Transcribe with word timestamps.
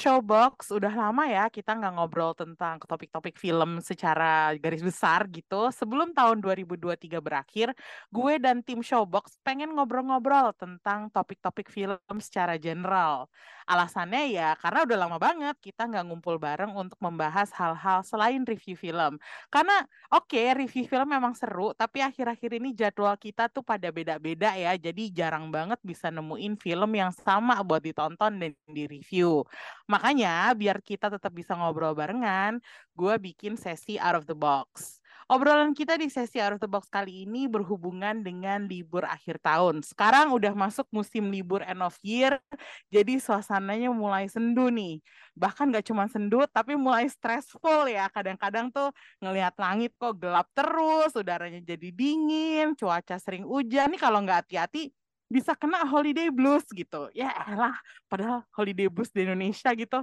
Showbox, 0.00 0.72
udah 0.72 0.88
lama 0.96 1.28
ya 1.28 1.52
kita 1.52 1.76
nggak 1.76 1.92
ngobrol 2.00 2.32
tentang 2.32 2.80
topik-topik 2.80 3.36
film 3.36 3.84
secara 3.84 4.56
garis 4.56 4.80
besar 4.80 5.28
gitu. 5.28 5.68
Sebelum 5.68 6.16
tahun 6.16 6.40
2023 6.40 7.20
berakhir, 7.20 7.76
gue 8.08 8.32
dan 8.40 8.64
tim 8.64 8.80
Showbox 8.80 9.36
pengen 9.44 9.76
ngobrol-ngobrol 9.76 10.56
tentang 10.56 11.12
topik-topik 11.12 11.68
film 11.68 12.16
secara 12.24 12.56
general. 12.56 13.28
Alasannya 13.70 14.34
ya 14.34 14.58
karena 14.58 14.82
udah 14.82 14.98
lama 15.06 15.18
banget 15.22 15.54
kita 15.62 15.86
nggak 15.86 16.10
ngumpul 16.10 16.42
bareng 16.42 16.74
untuk 16.74 16.98
membahas 16.98 17.54
hal-hal 17.54 18.02
selain 18.02 18.42
review 18.42 18.74
film. 18.74 19.14
Karena 19.46 19.86
oke 20.10 20.42
review 20.58 20.90
film 20.90 21.06
memang 21.06 21.38
seru, 21.38 21.70
tapi 21.78 22.02
akhir-akhir 22.02 22.50
ini 22.58 22.74
jadwal 22.74 23.14
kita 23.14 23.46
tuh 23.46 23.62
pada 23.62 23.94
beda-beda 23.94 24.58
ya. 24.58 24.74
Jadi 24.74 25.14
jarang 25.14 25.54
banget 25.54 25.78
bisa 25.86 26.10
nemuin 26.10 26.58
film 26.58 26.90
yang 26.98 27.14
sama 27.14 27.62
buat 27.62 27.78
ditonton 27.86 28.42
dan 28.42 28.52
di 28.66 28.84
review. 28.90 29.46
Makanya 29.86 30.50
biar 30.58 30.82
kita 30.82 31.06
tetap 31.06 31.30
bisa 31.30 31.54
ngobrol 31.54 31.94
barengan, 31.94 32.58
gue 32.98 33.14
bikin 33.22 33.54
sesi 33.54 34.02
out 34.02 34.18
of 34.18 34.26
the 34.26 34.34
box. 34.34 34.99
Obrolan 35.30 35.78
kita 35.78 35.94
di 35.94 36.10
sesi 36.10 36.42
out 36.42 36.58
of 36.58 36.60
the 36.60 36.66
box 36.66 36.90
kali 36.90 37.22
ini 37.22 37.46
berhubungan 37.46 38.18
dengan 38.26 38.66
libur 38.66 39.06
akhir 39.06 39.38
tahun. 39.38 39.78
Sekarang 39.86 40.34
udah 40.34 40.50
masuk 40.58 40.90
musim 40.90 41.30
libur 41.30 41.62
end 41.62 41.86
of 41.86 41.94
year, 42.02 42.42
jadi 42.90 43.14
suasananya 43.22 43.94
mulai 43.94 44.26
sendu 44.26 44.74
nih. 44.74 44.98
Bahkan 45.38 45.70
gak 45.70 45.86
cuma 45.86 46.10
sendu, 46.10 46.42
tapi 46.50 46.74
mulai 46.74 47.06
stressful 47.06 47.86
ya. 47.86 48.10
Kadang-kadang 48.10 48.74
tuh 48.74 48.90
ngelihat 49.22 49.54
langit 49.54 49.94
kok 50.02 50.18
gelap 50.18 50.50
terus, 50.50 51.14
udaranya 51.14 51.62
jadi 51.62 51.94
dingin, 51.94 52.74
cuaca 52.74 53.14
sering 53.22 53.46
hujan. 53.46 53.94
Nih 53.94 54.02
kalau 54.02 54.26
nggak 54.26 54.50
hati-hati, 54.50 54.90
bisa 55.30 55.54
kena 55.54 55.86
holiday 55.86 56.26
blues 56.26 56.66
gitu. 56.74 57.06
Ya 57.14 57.30
elah, 57.46 57.78
padahal 58.10 58.42
holiday 58.50 58.90
blues 58.90 59.14
di 59.14 59.22
Indonesia 59.22 59.70
gitu. 59.78 60.02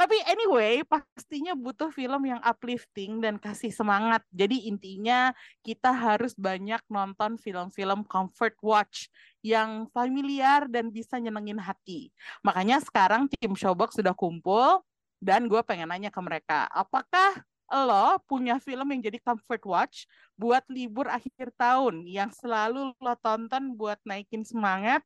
Tapi 0.00 0.16
anyway, 0.26 0.82
pastinya 0.82 1.52
butuh 1.52 1.92
film 1.92 2.26
yang 2.26 2.40
uplifting 2.42 3.20
dan 3.20 3.36
kasih 3.36 3.70
semangat. 3.70 4.24
Jadi 4.32 4.66
intinya 4.66 5.30
kita 5.60 5.92
harus 5.92 6.32
banyak 6.34 6.80
nonton 6.88 7.36
film-film 7.36 8.02
comfort 8.08 8.56
watch 8.64 9.12
yang 9.44 9.86
familiar 9.92 10.66
dan 10.66 10.88
bisa 10.88 11.20
nyenengin 11.20 11.60
hati. 11.60 12.10
Makanya 12.42 12.80
sekarang 12.80 13.28
tim 13.30 13.52
Showbox 13.52 14.00
sudah 14.00 14.16
kumpul 14.16 14.82
dan 15.22 15.46
gue 15.46 15.62
pengen 15.62 15.86
nanya 15.92 16.10
ke 16.10 16.18
mereka, 16.18 16.66
apakah 16.72 17.46
lo 17.70 18.20
punya 18.26 18.58
film 18.58 18.84
yang 18.92 19.00
jadi 19.00 19.18
comfort 19.22 19.62
watch 19.64 19.96
buat 20.34 20.64
libur 20.68 21.08
akhir 21.08 21.54
tahun 21.54 22.04
yang 22.04 22.28
selalu 22.34 22.92
lo 22.98 23.14
tonton 23.20 23.78
buat 23.78 24.00
naikin 24.02 24.42
semangat 24.42 25.00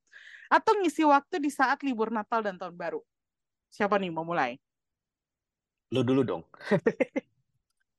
atau 0.48 0.72
ngisi 0.80 1.02
waktu 1.06 1.42
di 1.42 1.50
saat 1.50 1.82
libur 1.82 2.10
Natal 2.10 2.42
dan 2.42 2.56
Tahun 2.56 2.74
Baru? 2.74 3.02
Siapa 3.70 3.98
nih 3.98 4.10
mau 4.10 4.22
mulai? 4.22 4.58
Lu 5.90 6.02
dulu 6.02 6.22
dong. 6.26 6.42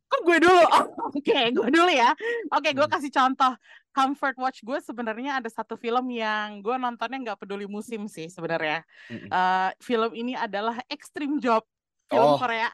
Kok 0.08 0.22
gue 0.24 0.38
dulu? 0.40 0.64
Oh, 0.78 1.16
Oke, 1.16 1.32
okay, 1.32 1.56
gue 1.56 1.68
dulu 1.72 1.88
ya. 1.88 2.12
Oke, 2.52 2.68
okay, 2.68 2.72
gue 2.76 2.88
kasih 2.88 3.12
contoh. 3.12 3.56
Comfort 3.96 4.36
watch 4.38 4.60
gue 4.62 4.80
sebenarnya 4.84 5.40
ada 5.40 5.48
satu 5.48 5.80
film 5.80 6.12
yang 6.12 6.60
gue 6.60 6.76
nontonnya 6.76 7.32
nggak 7.32 7.40
peduli 7.48 7.64
musim 7.64 8.12
sih 8.12 8.28
sebenarnya. 8.28 8.84
Uh, 9.32 9.72
film 9.80 10.12
ini 10.14 10.36
adalah 10.36 10.84
Extreme 10.92 11.40
Job, 11.40 11.64
film 12.12 12.36
oh. 12.36 12.38
Korea 12.38 12.68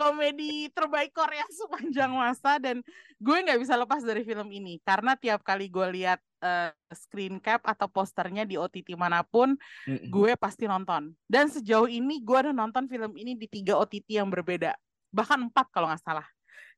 komedi 0.00 0.68
terbaik 0.72 1.14
Korea 1.14 1.46
sepanjang 1.50 2.12
masa 2.12 2.58
dan 2.58 2.82
gue 3.18 3.36
nggak 3.36 3.60
bisa 3.60 3.74
lepas 3.78 4.02
dari 4.02 4.22
film 4.26 4.50
ini. 4.50 4.78
Karena 4.82 5.14
tiap 5.14 5.42
kali 5.46 5.70
gue 5.70 5.86
lihat 6.00 6.18
uh, 6.42 6.70
screen 6.92 7.38
cap 7.38 7.62
atau 7.64 7.86
posternya 7.86 8.42
di 8.42 8.58
OTT 8.58 8.94
mana 8.98 9.22
pun 9.22 9.54
mm-hmm. 9.56 10.10
gue 10.10 10.32
pasti 10.36 10.66
nonton. 10.66 11.14
Dan 11.24 11.48
sejauh 11.48 11.86
ini 11.86 12.20
gue 12.20 12.38
udah 12.48 12.54
nonton 12.54 12.90
film 12.90 13.14
ini 13.14 13.38
di 13.38 13.46
tiga 13.46 13.78
OTT 13.78 14.18
yang 14.18 14.28
berbeda. 14.28 14.74
Bahkan 15.14 15.50
empat 15.50 15.70
kalau 15.70 15.88
nggak 15.88 16.02
salah. 16.02 16.26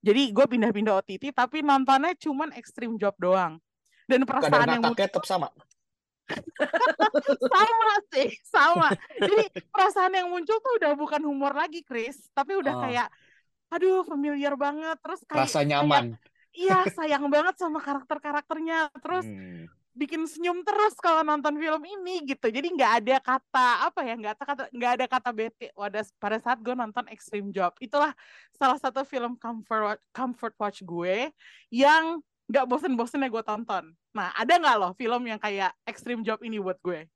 Jadi 0.04 0.36
gue 0.36 0.44
pindah-pindah 0.44 1.00
OTT 1.00 1.32
tapi 1.32 1.64
nontonnya 1.64 2.12
cuman 2.20 2.52
Extreme 2.52 3.00
Job 3.00 3.16
doang. 3.16 3.56
Dan 4.04 4.28
perasaan 4.28 4.68
yang 4.68 4.84
muncul 4.84 5.00
tetap 5.00 5.24
sama 5.24 5.48
sama 7.52 7.94
sih 8.12 8.28
sama. 8.48 8.88
Jadi 9.20 9.44
perasaan 9.68 10.12
yang 10.16 10.28
muncul 10.32 10.56
tuh 10.60 10.72
udah 10.80 10.92
bukan 10.96 11.22
humor 11.24 11.52
lagi 11.52 11.84
Chris. 11.84 12.16
Tapi 12.32 12.56
udah 12.56 12.74
oh. 12.74 12.82
kayak 12.84 13.08
aduh 13.72 14.02
familiar 14.06 14.54
banget. 14.56 14.96
Terus 15.00 15.20
kayak 15.28 15.48
rasa 15.48 15.60
nyaman. 15.64 16.16
iya 16.54 16.86
sayang 16.86 17.26
banget 17.26 17.58
sama 17.58 17.82
karakter 17.82 18.22
karakternya 18.22 18.86
terus 19.02 19.26
hmm. 19.26 19.66
bikin 19.90 20.22
senyum 20.22 20.62
terus 20.62 20.94
kalau 21.02 21.26
nonton 21.26 21.58
film 21.58 21.82
ini 21.82 22.22
gitu. 22.24 22.46
Jadi 22.48 22.70
nggak 22.72 22.92
ada 23.02 23.16
kata 23.18 23.68
apa 23.90 24.00
ya 24.06 24.14
nggak 24.14 24.34
kata 24.38 24.62
nggak 24.70 24.92
ada 25.00 25.06
kata 25.10 25.30
bete. 25.34 25.66
Pada 25.74 26.00
pada 26.22 26.38
saat 26.38 26.58
gue 26.62 26.72
nonton 26.72 27.04
Extreme 27.10 27.50
Job 27.50 27.74
itulah 27.82 28.14
salah 28.54 28.78
satu 28.78 29.02
film 29.02 29.34
comfort 29.36 29.98
comfort 30.14 30.54
watch 30.56 30.80
gue 30.86 31.34
yang 31.74 32.22
nggak 32.48 32.66
bosen-bosennya 32.68 33.32
gue 33.32 33.44
tonton. 33.44 33.84
Nah, 34.12 34.28
ada 34.36 34.52
nggak 34.60 34.76
loh 34.76 34.92
film 34.96 35.22
yang 35.24 35.40
kayak 35.40 35.72
Extreme 35.88 36.22
Job 36.22 36.44
ini 36.44 36.60
buat 36.60 36.76
gue? 36.84 37.08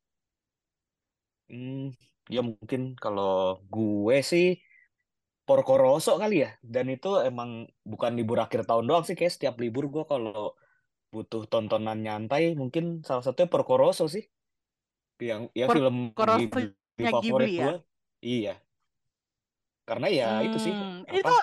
Hmm, 1.49 1.93
ya 2.29 2.41
mungkin 2.45 2.97
kalau 2.97 3.61
gue 3.69 4.19
sih 4.25 4.61
Porco 5.49 5.81
Rosso 5.81 6.17
kali 6.21 6.45
ya. 6.45 6.51
Dan 6.61 6.93
itu 6.93 7.21
emang 7.25 7.69
bukan 7.85 8.13
libur 8.17 8.41
akhir 8.41 8.69
tahun 8.69 8.89
doang 8.89 9.05
sih, 9.05 9.17
kayak 9.17 9.33
setiap 9.33 9.55
libur 9.61 9.89
gue 9.89 10.05
kalau 10.05 10.53
butuh 11.09 11.49
tontonan 11.49 12.05
nyantai, 12.05 12.53
mungkin 12.53 13.01
salah 13.01 13.25
satunya 13.25 13.49
Porco 13.49 13.81
Rosso 13.81 14.09
sih. 14.09 14.25
Yang 15.21 15.53
ya 15.57 15.67
film 15.69 16.13
Ghibli 16.13 16.73
favorit 17.01 17.49
ya? 17.53 17.65
gue. 17.65 17.77
Iya. 18.25 18.55
Karena 19.89 20.07
ya 20.13 20.29
hmm, 20.37 20.47
itu 20.53 20.59
sih. 20.61 20.73
Apa? 20.73 21.17
Itu 21.17 21.35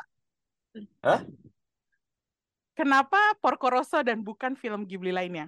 Hah? 1.01 1.21
Kenapa 2.75 3.17
Porco 3.39 3.71
Rosso 3.71 4.03
dan 4.03 4.19
bukan 4.19 4.59
film 4.59 4.83
Ghibli 4.83 5.15
lainnya? 5.15 5.47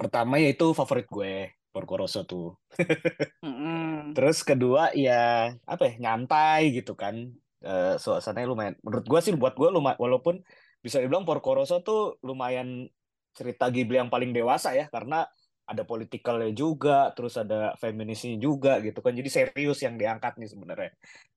Pertama 0.00 0.40
yaitu 0.40 0.72
favorit 0.72 1.04
gue, 1.04 1.52
Porco 1.68 2.00
Rosso 2.00 2.24
tuh. 2.24 2.56
mm. 3.44 4.16
Terus 4.16 4.40
kedua 4.40 4.96
ya 4.96 5.52
apa 5.68 5.92
ya 5.92 5.94
nyantai 6.00 6.72
gitu 6.72 6.96
kan, 6.96 7.28
uh, 7.60 8.00
suasananya 8.00 8.48
lumayan. 8.48 8.74
Menurut 8.80 9.04
gue 9.04 9.20
sih 9.20 9.36
buat 9.36 9.52
gue 9.60 9.68
lumayan, 9.68 10.00
walaupun 10.00 10.40
bisa 10.80 11.04
dibilang 11.04 11.28
Porco 11.28 11.52
Rosso 11.52 11.84
tuh 11.84 12.16
lumayan 12.24 12.88
cerita 13.36 13.68
Ghibli 13.68 14.00
yang 14.00 14.08
paling 14.08 14.32
dewasa 14.32 14.72
ya, 14.72 14.88
karena 14.88 15.28
ada 15.68 15.82
politikalnya 15.84 16.48
juga, 16.56 17.12
terus 17.12 17.36
ada 17.36 17.76
feminisnya 17.76 18.40
juga 18.40 18.80
gitu 18.80 19.04
kan. 19.04 19.12
Jadi 19.12 19.28
serius 19.28 19.84
yang 19.84 20.00
diangkat 20.00 20.40
nih 20.40 20.48
sebenarnya. 20.48 20.92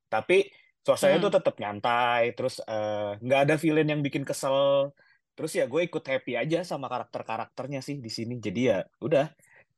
Tapi 0.07 0.47
suasananya 0.89 1.21
hmm. 1.21 1.25
tuh 1.29 1.33
tetap 1.37 1.55
nyantai 1.61 2.33
terus 2.33 2.57
nggak 3.21 3.39
uh, 3.39 3.45
ada 3.45 3.55
villain 3.61 3.85
yang 3.85 4.01
bikin 4.01 4.25
kesel 4.25 4.89
terus 5.37 5.53
ya 5.53 5.69
gue 5.69 5.85
ikut 5.85 6.01
happy 6.01 6.33
aja 6.33 6.65
sama 6.65 6.89
karakter 6.89 7.21
karakternya 7.21 7.85
sih 7.85 8.01
di 8.01 8.09
sini 8.09 8.41
jadi 8.41 8.61
ya 8.65 8.77
udah 9.05 9.29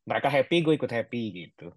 mereka 0.07 0.31
happy 0.31 0.63
gue 0.63 0.73
ikut 0.79 0.87
happy 0.87 1.21
gitu 1.35 1.75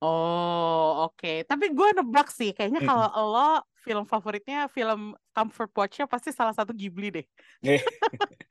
oh 0.00 1.12
oke 1.12 1.20
okay. 1.20 1.44
tapi 1.44 1.68
gue 1.68 1.88
nebak 2.00 2.32
sih 2.32 2.56
kayaknya 2.56 2.80
kalau 2.80 3.12
mm 3.12 3.14
-hmm. 3.14 3.28
lo 3.36 3.50
film 3.84 4.04
favoritnya 4.08 4.72
film 4.72 5.12
comfort 5.36 5.70
watch-nya 5.76 6.08
pasti 6.08 6.32
salah 6.32 6.56
satu 6.56 6.72
Ghibli 6.72 7.12
deh 7.12 7.26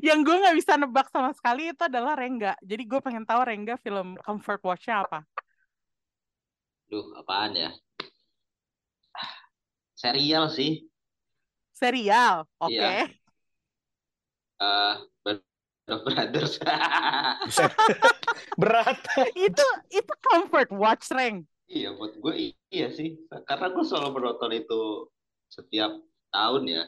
Yang 0.00 0.18
gue 0.24 0.36
nggak 0.40 0.56
bisa 0.56 0.72
nebak 0.80 1.12
sama 1.12 1.36
sekali 1.36 1.74
itu 1.74 1.82
adalah 1.84 2.16
Rengga. 2.16 2.56
Jadi 2.64 2.82
gue 2.86 3.00
pengen 3.02 3.28
tahu 3.28 3.44
Rengga 3.44 3.76
film 3.76 4.16
comfort 4.24 4.62
watch-nya 4.64 5.04
apa. 5.04 5.26
Duh, 6.90 7.06
apaan 7.14 7.54
ya? 7.54 7.70
Serial 9.94 10.50
sih. 10.50 10.90
Serial, 11.70 12.50
oke. 12.58 12.74
Iya. 12.74 13.06
Eh, 14.60 14.94
Band 15.22 15.40
of 15.86 16.02
Brothers. 16.02 16.54
Berat. 18.60 18.98
itu 19.38 19.66
itu 19.94 20.12
comfort 20.18 20.74
watch 20.74 21.14
Reng. 21.14 21.46
Iya, 21.70 21.94
buat 21.94 22.18
gue 22.18 22.58
iya 22.74 22.90
sih. 22.90 23.14
Karena 23.46 23.70
gue 23.70 23.84
selalu 23.86 24.10
menonton 24.18 24.50
itu 24.50 25.06
setiap 25.46 25.94
tahun 26.34 26.62
ya. 26.66 26.82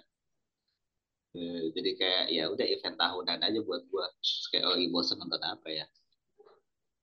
Eh, 1.39 1.71
Jadi 1.79 1.91
kayak 1.95 2.25
ya 2.35 2.51
udah 2.51 2.67
event 2.67 2.99
tahunan 2.99 3.39
aja 3.39 3.61
buat 3.63 3.87
gue. 3.87 4.07
Terus 4.19 4.51
kayak 4.51 4.67
lagi 4.67 4.87
bosen 4.91 5.23
nonton 5.23 5.43
apa 5.47 5.69
ya? 5.71 5.87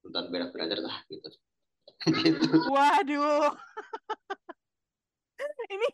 Nonton 0.04 0.24
Band 0.36 0.46
of 0.46 0.52
Brothers 0.52 0.84
lah 0.84 1.00
gitu. 1.08 1.32
Gitu. 2.08 2.48
Waduh. 2.72 3.52
ini 5.76 5.88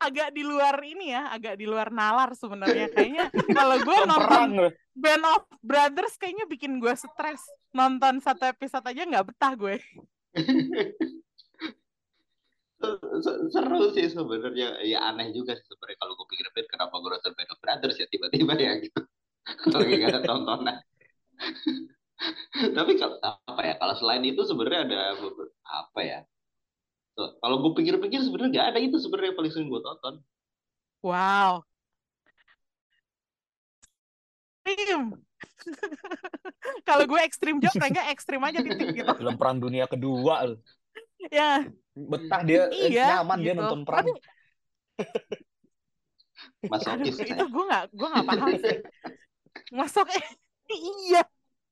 agak 0.00 0.28
di 0.32 0.42
luar 0.44 0.76
ini 0.84 1.12
ya, 1.12 1.32
agak 1.32 1.60
di 1.60 1.66
luar 1.68 1.92
nalar 1.92 2.32
sebenarnya. 2.32 2.88
Kayaknya 2.92 3.28
kalau 3.52 3.76
gue 3.80 3.96
nonton. 4.08 4.50
Band 4.92 5.24
of 5.24 5.48
Brothers 5.64 6.20
kayaknya 6.20 6.44
bikin 6.44 6.76
gue 6.76 6.92
stres. 6.92 7.40
Nonton 7.72 8.20
satu 8.20 8.44
episode 8.44 8.84
aja 8.84 9.08
nggak 9.08 9.32
betah 9.32 9.52
gue. 9.56 9.80
Se- 13.22 13.42
Seru 13.48 13.88
sih 13.96 14.06
sebenarnya. 14.12 14.84
Ya 14.84 15.00
aneh 15.08 15.32
juga 15.32 15.56
sih 15.56 15.64
sebenarnya 15.64 15.96
kalau 15.96 16.12
gue 16.18 16.26
pikir-pikir 16.28 16.68
kenapa 16.68 16.92
gue 17.00 17.10
nonton 17.12 17.32
Band 17.32 17.50
of 17.56 17.60
Brothers 17.64 17.96
ya 17.96 18.06
tiba-tiba 18.08 18.52
ya 18.60 18.72
gitu. 18.80 19.00
Lagi 19.74 19.94
gak 19.98 20.10
ada 20.12 20.20
tontonan. 20.22 20.76
Tapi 22.52 22.92
kalau 23.00 23.16
apa 23.22 23.60
ya? 23.62 23.74
Kalau 23.78 23.94
selain 23.98 24.22
itu 24.26 24.42
sebenarnya 24.46 24.80
ada 24.86 25.00
apa 25.66 26.00
ya? 26.02 26.18
Kalau 27.16 27.56
gue 27.60 27.72
pikir-pikir 27.76 28.24
sebenarnya 28.24 28.50
nggak 28.56 28.68
ada 28.72 28.78
itu 28.80 28.96
sebenarnya 28.96 29.34
yang 29.34 29.38
paling 29.38 29.52
sering 29.52 29.68
gue 29.68 29.80
tonton. 29.84 30.14
Wow. 31.02 31.66
Ekstrim. 34.62 35.18
Kalau 36.88 37.04
gue 37.10 37.20
ekstrim 37.26 37.58
joke, 37.58 37.78
Rengga 37.82 38.06
ekstrim 38.14 38.40
aja 38.46 38.62
titik 38.62 38.94
gitu. 38.94 39.10
Film 39.18 39.34
perang 39.34 39.58
dunia 39.58 39.90
kedua 39.90 40.46
loh. 40.46 40.58
Ya, 41.30 41.66
Betah 41.92 42.40
dia, 42.42 42.66
eh, 42.72 42.90
Iya, 42.94 43.20
nyaman 43.20 43.38
dia 43.42 43.52
gitu. 43.52 43.60
nonton 43.62 43.80
perang. 43.84 44.06
Tapi- 44.06 44.22
aduh, 46.62 46.70
Masokis 46.72 47.16
itu 47.20 47.44
gue 47.52 47.64
nggak, 47.68 47.84
gue 47.92 48.08
nggak 48.08 48.26
paham 48.26 48.50
sih. 48.56 48.76
Masuk, 49.74 50.06
eh, 50.08 50.24
iya. 51.10 51.22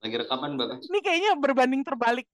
Lagi 0.00 0.14
rekaman 0.17 0.56
bagus. 0.56 0.88
Ini 0.88 1.00
kayaknya 1.05 1.32
berbanding 1.37 1.82
terbalik. 1.85 2.29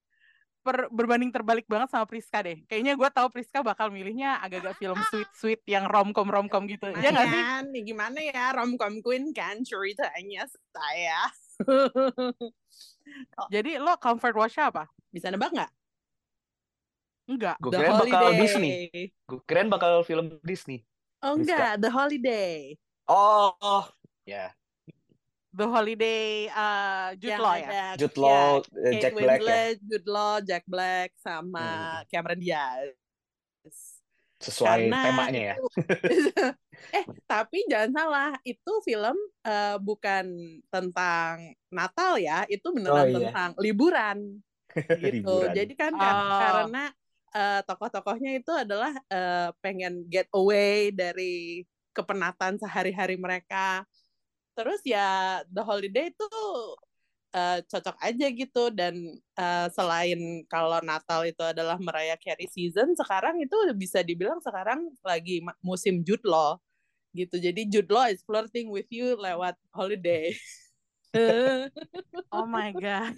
Per- 0.67 0.91
berbanding 0.91 1.31
terbalik 1.31 1.63
banget 1.71 1.95
sama 1.95 2.11
Priska 2.11 2.43
deh. 2.43 2.59
Kayaknya 2.67 2.99
gue 2.99 3.09
tahu 3.15 3.31
Priska 3.31 3.63
bakal 3.63 3.87
milihnya 3.95 4.43
agak-agak 4.43 4.75
film 4.83 4.99
sweet-sweet 5.11 5.63
yang 5.63 5.87
romcom 5.87 6.27
romcom 6.27 6.67
gitu. 6.67 6.91
Ya 6.99 7.15
nggak 7.15 7.27
sih? 7.31 7.43
Nih 7.71 7.83
gimana 7.87 8.19
ya 8.19 8.51
romcom 8.51 8.99
queen 8.99 9.31
kan 9.31 9.63
ceritanya 9.63 10.43
saya. 10.75 11.31
Jadi 13.55 13.79
lo 13.79 13.95
comfort 14.03 14.35
watch 14.35 14.59
apa? 14.59 14.91
Bisa 15.15 15.31
nebak 15.31 15.55
nggak? 15.55 15.71
Enggak. 17.27 17.57
Gue 17.63 17.71
The 17.71 17.79
kirain 17.79 17.95
bakal 17.95 18.23
Holiday. 18.27 18.39
Disney. 18.43 18.71
Gue 19.27 19.41
kirain 19.47 19.69
bakal 19.71 19.93
film 20.03 20.27
Disney. 20.43 20.83
Oh 21.23 21.35
Priska. 21.35 21.47
enggak, 21.47 21.73
The 21.83 21.91
Holiday. 21.91 22.55
Oh, 23.07 23.55
oh. 23.63 23.87
ya. 24.27 24.51
The 25.57 25.67
Holiday 25.67 26.25
uh, 26.53 27.17
Jude 27.17 27.33
Yang 27.33 27.41
Law 27.41 27.55
ada 27.55 27.65
ya. 27.73 27.89
Jude 27.97 28.13
ya, 28.13 28.21
Law, 28.21 28.53
eh, 28.61 28.93
Kate 28.93 29.01
Jack 29.01 29.13
Black 29.15 29.25
ya. 29.25 29.33
Winslet, 29.41 29.77
Jude 29.83 30.09
Law, 30.09 30.35
Jack 30.45 30.65
Black, 30.69 31.09
sama 31.17 31.65
Hmm. 31.65 32.05
Cameron 32.07 32.41
Diaz. 32.41 32.93
Sesuai 34.37 34.93
Karena 34.93 35.01
temanya 35.03 35.41
ya. 35.41 35.55
itu- 35.57 35.71
eh, 37.01 37.05
tapi 37.25 37.59
jangan 37.67 37.91
salah, 37.91 38.31
itu 38.45 38.73
film 38.85 39.17
eh, 39.43 39.77
bukan 39.81 40.27
tentang 40.69 41.33
Natal 41.73 42.21
ya, 42.21 42.45
itu 42.47 42.69
beneran 42.69 43.01
Oh, 43.01 43.09
iya. 43.09 43.17
tentang 43.33 43.51
liburan 43.57 44.19
gitu. 44.77 45.25
Liburan. 45.25 45.57
Jadi 45.57 45.73
kan 45.73 45.93
Oh. 45.97 46.37
karena 46.37 46.85
eh, 47.33 47.61
tokoh-tokohnya 47.65 48.31
itu 48.37 48.53
adalah 48.53 48.93
eh, 49.09 49.49
pengen 49.65 50.05
get 50.05 50.29
away 50.37 50.93
dari 50.93 51.65
kepenatan 51.97 52.61
sehari-hari 52.61 53.17
mereka. 53.17 53.89
Terus 54.57 54.81
ya 54.89 55.41
The 55.53 55.61
Holiday 55.61 56.09
itu 56.09 56.27
eh, 57.37 57.61
cocok 57.69 57.97
aja 58.01 58.27
gitu 58.33 58.73
dan 58.73 58.97
eh, 59.37 59.69
selain 59.77 60.43
kalau 60.49 60.81
Natal 60.81 61.29
itu 61.29 61.45
adalah 61.45 61.77
Mariah 61.77 62.17
Carey 62.17 62.49
season, 62.49 62.97
sekarang 62.97 63.37
itu 63.45 63.55
bisa 63.77 64.01
dibilang 64.01 64.41
sekarang 64.41 64.89
lagi 65.05 65.45
musim 65.61 66.01
Jude 66.01 66.25
Law 66.25 66.57
gitu. 67.13 67.37
Jadi 67.37 67.69
Jude 67.69 67.93
Law 67.93 68.09
is 68.09 68.25
flirting 68.25 68.73
with 68.73 68.89
you 68.89 69.15
lewat 69.21 69.57
Holiday. 69.77 70.33
Oh 72.29 72.45
my 72.45 72.77
god. 72.77 73.17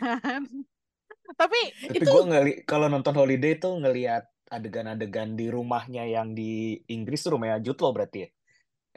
Tapi 1.34 1.60
Tapi 1.66 1.98
itu- 1.98 2.06
gue 2.06 2.24
ngeli 2.30 2.52
kalau 2.62 2.86
nonton 2.86 3.10
Holiday 3.10 3.58
tuh 3.58 3.74
ngelihat 3.82 4.22
adegan-adegan 4.54 5.34
di 5.34 5.50
rumahnya 5.50 6.06
yang 6.06 6.32
di 6.32 6.78
Inggris 6.88 7.26
tuh 7.26 7.34
rumahnya 7.34 7.58
Jude 7.58 7.82
Law 7.82 7.90
berarti 7.90 8.18
ya. 8.22 8.28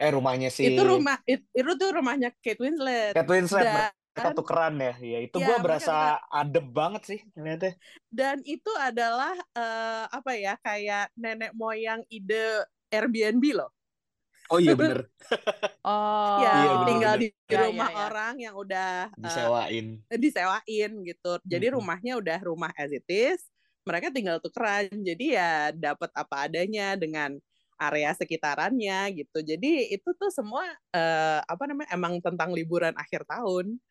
Eh 0.01 0.09
rumahnya 0.11 0.49
si 0.49 0.65
itu 0.65 0.81
rumah 0.81 1.17
it- 1.29 1.45
itu 1.53 1.71
tuh 1.77 1.89
rumahnya 1.93 2.29
Kate 2.41 2.57
Winslet. 2.57 3.13
Kate 3.13 3.29
Winslet 3.29 3.65
Dan- 3.65 3.93
mereka 4.11 4.29
tukeran 4.35 4.73
ya. 4.81 4.93
Ya 4.99 5.19
itu 5.23 5.37
Ya, 5.39 5.45
gue 5.47 5.57
berasa 5.63 5.93
adem 6.27 6.65
banget 6.73 7.01
sih 7.09 7.19
ngeliatnya. 7.37 7.71
dan 8.11 8.37
itu 8.43 8.71
adalah 8.75 9.31
eh, 9.55 10.05
apa 10.09 10.31
ya 10.35 10.53
kayak 10.59 11.13
nenek 11.15 11.51
moyang 11.55 12.01
ide 12.09 12.65
Airbnb 12.91 13.43
loh. 13.55 13.69
Oh 14.51 14.59
iya 14.59 14.75
bener 14.75 15.07
oh 15.87 16.43
ya 16.43 16.51
Iya, 16.59 16.71
bener, 16.83 16.87
tinggal 16.91 17.13
di 17.21 17.27
Ya, 17.47 17.55
ya, 17.55 17.59
rumah 17.71 17.89
ya. 17.89 17.97
orang 18.07 18.33
yang 18.41 18.55
udah 18.57 18.89
eh, 19.15 19.21
disewain. 19.23 19.87
disewain 20.19 20.91
gitu. 21.07 21.31
Jadi 21.47 21.65
Mm-mm. 21.71 21.77
rumahnya 21.79 22.13
udah 22.19 22.37
rumah 22.43 22.71
as 22.75 22.91
it 22.91 23.07
is. 23.07 23.41
Mereka 23.87 24.11
tinggal 24.11 24.37
tukeran. 24.43 24.91
Jadi 24.91 25.39
ya 25.39 25.71
dapat 25.71 26.11
apa 26.13 26.35
adanya 26.51 26.99
dengan 26.99 27.39
area 27.81 28.13
sekitarannya 28.13 29.09
gitu. 29.17 29.41
Jadi 29.41 29.89
itu 29.89 30.09
tuh 30.13 30.29
semua 30.29 30.61
eh, 30.93 31.39
apa 31.41 31.65
namanya 31.65 31.89
emang 31.97 32.21
tentang 32.21 32.53
liburan 32.53 32.93
akhir 32.93 33.25
tahun. 33.25 33.81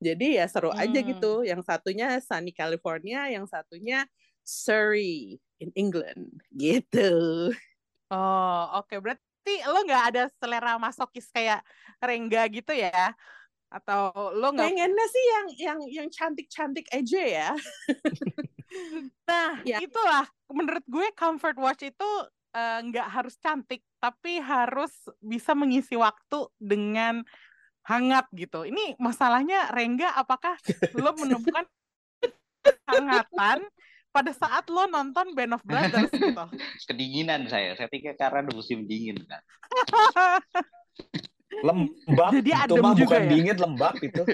Jadi 0.00 0.38
ya 0.38 0.46
seru 0.46 0.70
aja 0.70 0.96
Hmm. 1.02 1.08
gitu. 1.10 1.42
Yang 1.42 1.66
satunya 1.66 2.22
sunny 2.22 2.54
California, 2.54 3.26
yang 3.28 3.44
satunya 3.50 4.06
Surrey 4.40 5.36
in 5.58 5.68
England 5.76 6.40
gitu. 6.54 7.50
Oh, 8.08 8.62
oke. 8.80 8.96
Berarti 8.96 9.54
lo 9.68 9.84
nggak 9.84 10.04
ada 10.14 10.22
selera 10.40 10.78
masokis 10.80 11.28
kayak 11.28 11.60
Rengga 12.00 12.48
gitu 12.48 12.72
ya? 12.72 13.12
Atau 13.68 14.10
lo 14.34 14.50
nggak? 14.50 14.66
Pengennya 14.66 15.06
sih 15.06 15.24
yang 15.26 15.46
yang 15.58 15.78
yang 15.90 16.08
cantik-cantik 16.08 16.86
aja 16.94 17.22
ya. 17.22 17.50
Nah, 19.26 19.58
Ya. 19.66 19.82
itulah 19.82 20.30
menurut 20.46 20.86
gue 20.86 21.10
comfort 21.18 21.58
watch 21.58 21.82
itu 21.82 22.10
eh, 22.54 22.78
nggak 22.86 23.08
harus 23.10 23.34
cantik, 23.38 23.82
tapi 23.98 24.38
harus 24.42 24.92
bisa 25.22 25.54
mengisi 25.54 25.94
waktu 25.94 26.46
dengan 26.58 27.22
hangat 27.86 28.26
gitu. 28.36 28.66
Ini 28.68 28.96
masalahnya 29.00 29.72
Rengga, 29.72 30.14
apakah 30.14 30.56
lo 30.94 31.12
menemukan 31.20 31.64
kehangatan 32.60 33.64
pada 34.10 34.32
saat 34.34 34.66
lo 34.68 34.90
nonton 34.90 35.32
Band 35.34 35.56
of 35.56 35.62
Brothers 35.64 36.10
gitu? 36.12 36.44
Kedinginan 36.90 37.46
saya. 37.46 37.74
Saya 37.78 37.88
pikir 37.88 38.18
karena 38.18 38.46
musim 38.50 38.84
dingin 38.84 39.16
kan. 39.24 39.42
Lembab 41.66 42.30
Jadi 42.30 42.50
itu 42.54 42.62
adem 42.62 42.78
mah 42.80 42.94
juga 42.94 43.04
bukan 43.04 43.20
ya? 43.20 43.30
dingin 43.30 43.56
lembab 43.58 43.94
itu. 44.00 44.22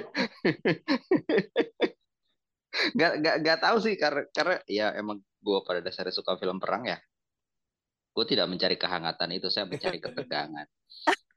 Gak, 2.93 3.25
gak, 3.25 3.37
gak 3.41 3.59
tahu 3.65 3.81
sih 3.81 3.97
karena 3.97 4.29
karena 4.37 4.61
ya 4.69 4.93
emang 5.01 5.25
gue 5.41 5.59
pada 5.65 5.81
dasarnya 5.81 6.13
suka 6.13 6.37
film 6.37 6.61
perang 6.61 6.85
ya. 6.85 7.01
Gue 8.17 8.25
tidak 8.25 8.49
mencari 8.49 8.81
kehangatan 8.81 9.29
itu, 9.37 9.53
saya 9.53 9.69
mencari 9.69 10.01
ketegangan. 10.01 10.65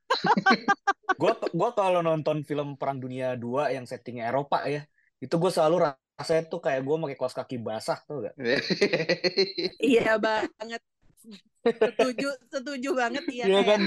Gue 1.19 1.35
gua 1.51 1.75
kalau 1.75 1.99
nonton 1.99 2.47
film 2.47 2.79
Perang 2.79 3.03
Dunia 3.03 3.35
2 3.35 3.75
yang 3.75 3.83
settingnya 3.83 4.31
Eropa 4.31 4.63
ya, 4.63 4.87
itu 5.19 5.35
gue 5.35 5.51
selalu 5.51 5.91
rasanya 5.91 6.47
tuh 6.47 6.63
kayak 6.63 6.79
gue 6.87 6.95
pakai 6.95 7.17
kaos 7.19 7.35
kaki 7.35 7.59
basah 7.59 7.99
tuh 8.07 8.31
gak? 8.31 8.35
Iya 9.91 10.15
banget. 10.15 10.79
Setuju, 11.59 12.29
setuju 12.47 12.89
banget 12.95 13.27
iya 13.27 13.43
Iya 13.43 13.59
kayak, 13.59 13.67
kan? 13.67 13.81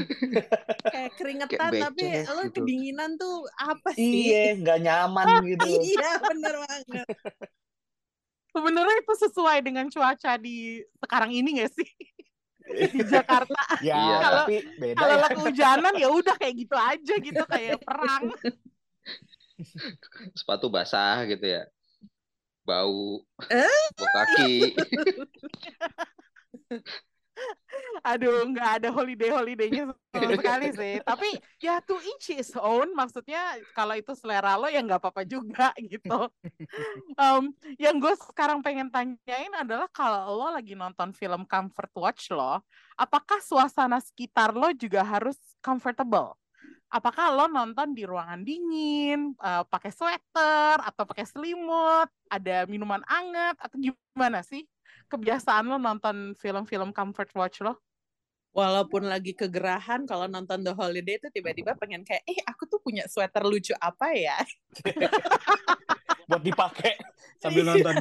kayak 0.93 1.11
keringetan 1.17 1.71
Kayak 1.73 1.83
tapi 1.89 2.03
lo 2.29 2.43
gitu. 2.45 2.55
kedinginan 2.61 3.11
tuh 3.17 3.49
apa 3.57 3.91
sih? 3.97 4.29
Iya, 4.29 4.61
nggak 4.61 4.79
nyaman 4.85 5.27
gitu. 5.57 5.67
Iya, 5.81 6.11
bener 6.21 6.55
banget. 6.69 7.07
Sebenarnya 8.53 8.97
itu 9.01 9.15
sesuai 9.17 9.59
dengan 9.65 9.89
cuaca 9.89 10.37
di 10.37 10.85
sekarang 11.01 11.33
ini 11.33 11.49
nggak 11.57 11.73
sih? 11.73 11.89
di 12.95 13.01
Jakarta. 13.05 13.63
Ya, 13.81 13.97
Iya. 13.97 14.17
Kalau- 14.19 14.45
tapi 14.45 14.57
beda 14.77 14.99
Kalau 14.99 15.17
ya. 15.17 15.29
kehujanan 15.31 15.95
ya 15.97 16.09
udah 16.09 16.35
kayak 16.37 16.55
gitu 16.57 16.77
aja 16.77 17.15
gitu 17.19 17.43
kayak 17.47 17.77
perang. 17.83 18.23
sepatu 20.35 20.67
basah 20.67 21.23
gitu 21.25 21.45
ya 21.45 21.63
bau 22.63 23.23
Eh? 23.47 23.83
bau 23.95 24.09
kaki 24.13 24.73
Aduh, 28.03 28.51
nggak 28.51 28.83
ada 28.83 28.89
holiday-holidaynya 28.91 29.95
sama 29.95 29.97
sekali 30.43 30.69
sih. 30.75 30.95
Tapi 31.01 31.29
ya 31.63 31.79
to 31.81 31.97
each 32.03 32.35
his 32.35 32.51
own. 32.59 32.91
Maksudnya 32.93 33.63
kalau 33.73 33.95
itu 33.95 34.13
selera 34.19 34.59
lo 34.59 34.67
ya 34.67 34.83
nggak 34.83 35.01
apa-apa 35.01 35.23
juga 35.23 35.71
gitu. 35.93 36.29
Em, 37.15 37.45
yang 37.79 37.97
gue 38.03 38.15
sekarang 38.19 38.61
pengen 38.61 38.91
tanyain 38.91 39.53
adalah 39.55 39.87
kalau 39.89 40.35
lo 40.35 40.49
lagi 40.51 40.75
nonton 40.75 41.15
film 41.15 41.47
comfort 41.47 41.93
watch 41.95 42.35
lo, 42.35 42.61
apakah 42.99 43.39
suasana 43.39 44.03
sekitar 44.03 44.53
lo 44.53 44.75
juga 44.75 45.07
harus 45.07 45.39
comfortable? 45.63 46.35
Apakah 46.93 47.33
lo 47.33 47.49
nonton 47.49 47.97
di 47.97 48.05
ruangan 48.05 48.45
dingin, 48.45 49.33
eh, 49.33 49.65
pakai 49.65 49.89
sweater 49.89 50.77
atau 50.77 51.09
pakai 51.09 51.25
selimut, 51.25 52.09
ada 52.29 52.69
minuman 52.69 53.01
anget 53.09 53.57
atau 53.57 53.77
gimana 53.81 54.45
sih? 54.45 54.69
Kebiasaan 55.09 55.69
lo 55.69 55.77
nonton 55.77 56.35
film-film 56.39 56.91
comfort 56.91 57.31
watch 57.37 57.61
lo? 57.65 57.79
Walaupun 58.53 59.09
lagi 59.09 59.33
kegerahan, 59.33 60.05
kalau 60.05 60.29
nonton 60.29 60.61
The 60.61 60.77
Holiday 60.77 61.17
itu 61.17 61.33
tiba-tiba 61.33 61.73
pengen 61.81 62.05
kayak, 62.05 62.21
eh 62.29 62.37
aku 62.45 62.69
tuh 62.69 62.85
punya 62.85 63.09
sweater 63.09 63.49
lucu 63.49 63.73
apa 63.81 64.13
ya? 64.13 64.37
buat 66.29 66.45
dipakai 66.45 67.01
sambil 67.41 67.65
Iya. 67.65 67.71
nonton. 67.73 67.97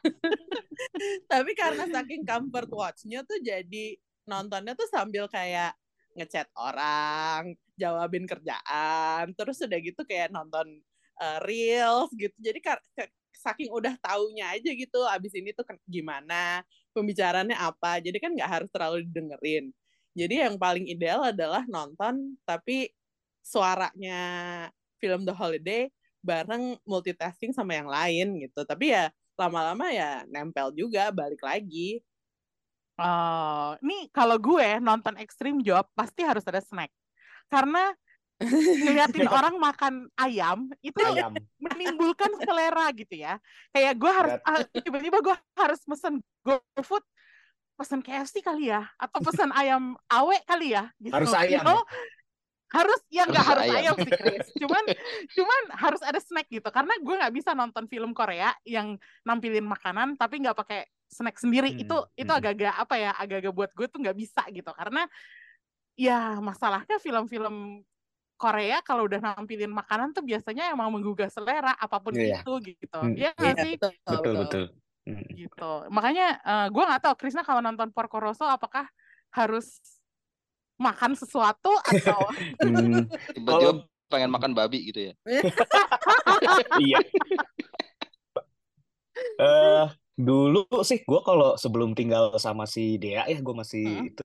Tapi 1.32 1.52
karena 1.56 1.84
saking 1.88 2.22
comfort 2.28 2.68
watch-nya 2.68 3.24
tuh 3.24 3.40
jadi 3.40 3.96
nontonnya 4.28 4.76
tuh 4.76 4.88
sambil 4.92 5.24
kayak 5.26 5.72
ngechat 6.12 6.52
orang, 6.58 7.56
jawabin 7.80 8.28
kerjaan, 8.28 9.32
terus 9.32 9.56
udah 9.64 9.78
gitu 9.80 10.04
kayak 10.04 10.28
nonton 10.34 10.84
uh, 11.16 11.38
reels 11.48 12.12
gitu. 12.12 12.34
Jadi 12.36 12.60
kar- 12.60 12.84
saking 13.40 13.72
udah 13.72 13.96
taunya 14.04 14.52
aja 14.52 14.70
gitu, 14.70 15.00
abis 15.08 15.32
ini 15.32 15.56
tuh 15.56 15.64
gimana, 15.88 16.60
pembicaraannya 16.92 17.56
apa. 17.56 17.98
Jadi 18.04 18.20
kan 18.20 18.36
nggak 18.36 18.50
harus 18.60 18.68
terlalu 18.68 19.08
didengerin. 19.08 19.72
Jadi 20.12 20.34
yang 20.44 20.60
paling 20.60 20.84
ideal 20.90 21.24
adalah 21.24 21.64
nonton 21.64 22.36
tapi 22.44 22.92
suaranya 23.40 24.20
film 25.00 25.24
The 25.24 25.32
Holiday 25.32 25.88
bareng 26.20 26.76
multitasking 26.84 27.56
sama 27.56 27.80
yang 27.80 27.88
lain 27.88 28.36
gitu. 28.44 28.60
Tapi 28.68 28.92
ya 28.92 29.08
lama-lama 29.40 29.88
ya 29.88 30.28
nempel 30.28 30.76
juga 30.76 31.08
balik 31.08 31.40
lagi. 31.40 32.04
Oh, 33.00 33.72
nih 33.80 34.12
kalau 34.12 34.36
gue 34.36 34.76
nonton 34.76 35.16
Extreme 35.16 35.64
Job 35.64 35.88
pasti 35.96 36.20
harus 36.20 36.44
ada 36.44 36.60
snack. 36.60 36.92
Karena 37.48 37.96
ngeliatin 38.40 39.28
orang 39.28 39.54
makan 39.60 39.94
ayam 40.16 40.72
itu 40.80 40.96
Ayam. 41.04 41.36
menimbulkan 41.64 42.32
selera 42.40 42.88
gitu 42.96 43.20
ya. 43.20 43.36
Kayak 43.70 43.94
gue 44.00 44.12
harus 44.12 44.34
Berat. 44.40 44.48
ah, 44.48 44.80
tiba-tiba 44.80 45.18
gue 45.20 45.36
harus 45.60 45.80
mesen 45.84 46.14
GoFood, 46.40 47.04
pesen 47.76 48.00
KFC 48.00 48.40
kali 48.40 48.72
ya, 48.72 48.88
atau 48.96 49.20
pesen 49.20 49.52
ayam 49.52 49.92
awe 50.08 50.36
kali 50.48 50.72
ya. 50.72 50.88
Gitu. 50.96 51.12
Harus 51.12 51.30
You 51.36 51.60
ayam. 51.60 51.64
know? 51.68 51.80
Harus 52.70 53.02
ya 53.10 53.26
nggak 53.26 53.44
Harus 53.44 53.66
harus 53.66 53.76
ayam 53.82 53.94
ayam. 53.98 54.06
sih 54.06 54.12
Chris. 54.14 54.46
Cuman 54.62 54.84
cuman 55.36 55.62
harus 55.74 56.02
ada 56.06 56.20
snack 56.22 56.46
gitu. 56.48 56.68
Karena 56.70 56.94
gue 56.96 57.14
nggak 57.18 57.34
bisa 57.34 57.50
nonton 57.52 57.84
film 57.90 58.14
Korea 58.14 58.54
yang 58.62 58.94
nampilin 59.26 59.66
makanan 59.66 60.14
tapi 60.14 60.38
nggak 60.38 60.54
pakai 60.54 60.86
snack 61.10 61.36
sendiri. 61.36 61.74
Hmm, 61.74 61.82
Itu 61.82 61.96
itu 62.14 62.30
hmm. 62.30 62.38
agak-agak 62.40 62.74
apa 62.78 62.94
ya? 62.94 63.10
Agak-agak 63.18 63.52
buat 63.52 63.70
gue 63.74 63.86
tuh 63.90 63.98
nggak 64.00 64.16
bisa 64.16 64.46
gitu. 64.54 64.70
Karena 64.70 65.02
ya 65.98 66.38
masalahnya 66.38 67.02
film-film 67.02 67.82
Korea 68.40 68.80
kalau 68.80 69.04
udah 69.04 69.20
nampilin 69.20 69.68
makanan 69.68 70.16
tuh 70.16 70.24
biasanya 70.24 70.72
emang 70.72 70.88
menggugah 70.88 71.28
selera 71.28 71.76
apa 71.76 72.00
pun 72.00 72.16
Iya. 72.16 72.40
itu 72.40 72.52
gitu. 72.72 72.88
Hmm, 72.96 73.12
Iya 73.12 73.36
nggak 73.36 73.52
Iya, 73.52 73.64
sih? 73.68 73.72
Betul 74.08 74.34
betul. 74.40 74.64
Hmm. 75.04 75.24
Gitu. 75.28 75.72
Makanya 75.92 76.26
eh, 76.40 76.66
gue 76.72 76.84
nggak 76.88 77.02
tahu 77.04 77.14
Krisna 77.20 77.44
kalau 77.44 77.60
nonton 77.60 77.92
Porco 77.92 78.16
Rosso 78.16 78.48
apakah 78.48 78.88
harus 79.36 79.76
makan 80.80 81.12
sesuatu 81.12 81.68
atau 81.76 82.20
Hmm, 82.64 83.04
tiba-tiba 83.36 83.84
pengen 84.08 84.32
makan 84.32 84.56
babi 84.56 84.90
gitu 84.90 85.12
ya 85.12 85.14
iya. 86.82 86.98
Eh 89.38 89.86
dulu 90.16 90.64
sih 90.82 91.00
gue 91.00 91.20
kalau 91.24 91.56
sebelum 91.56 91.92
tinggal 91.92 92.36
sama 92.36 92.64
si 92.64 92.96
Dea 92.96 93.24
ya 93.24 93.38
gue 93.38 93.54
masih 93.54 93.84
Hmm. 93.86 94.08
itu 94.08 94.24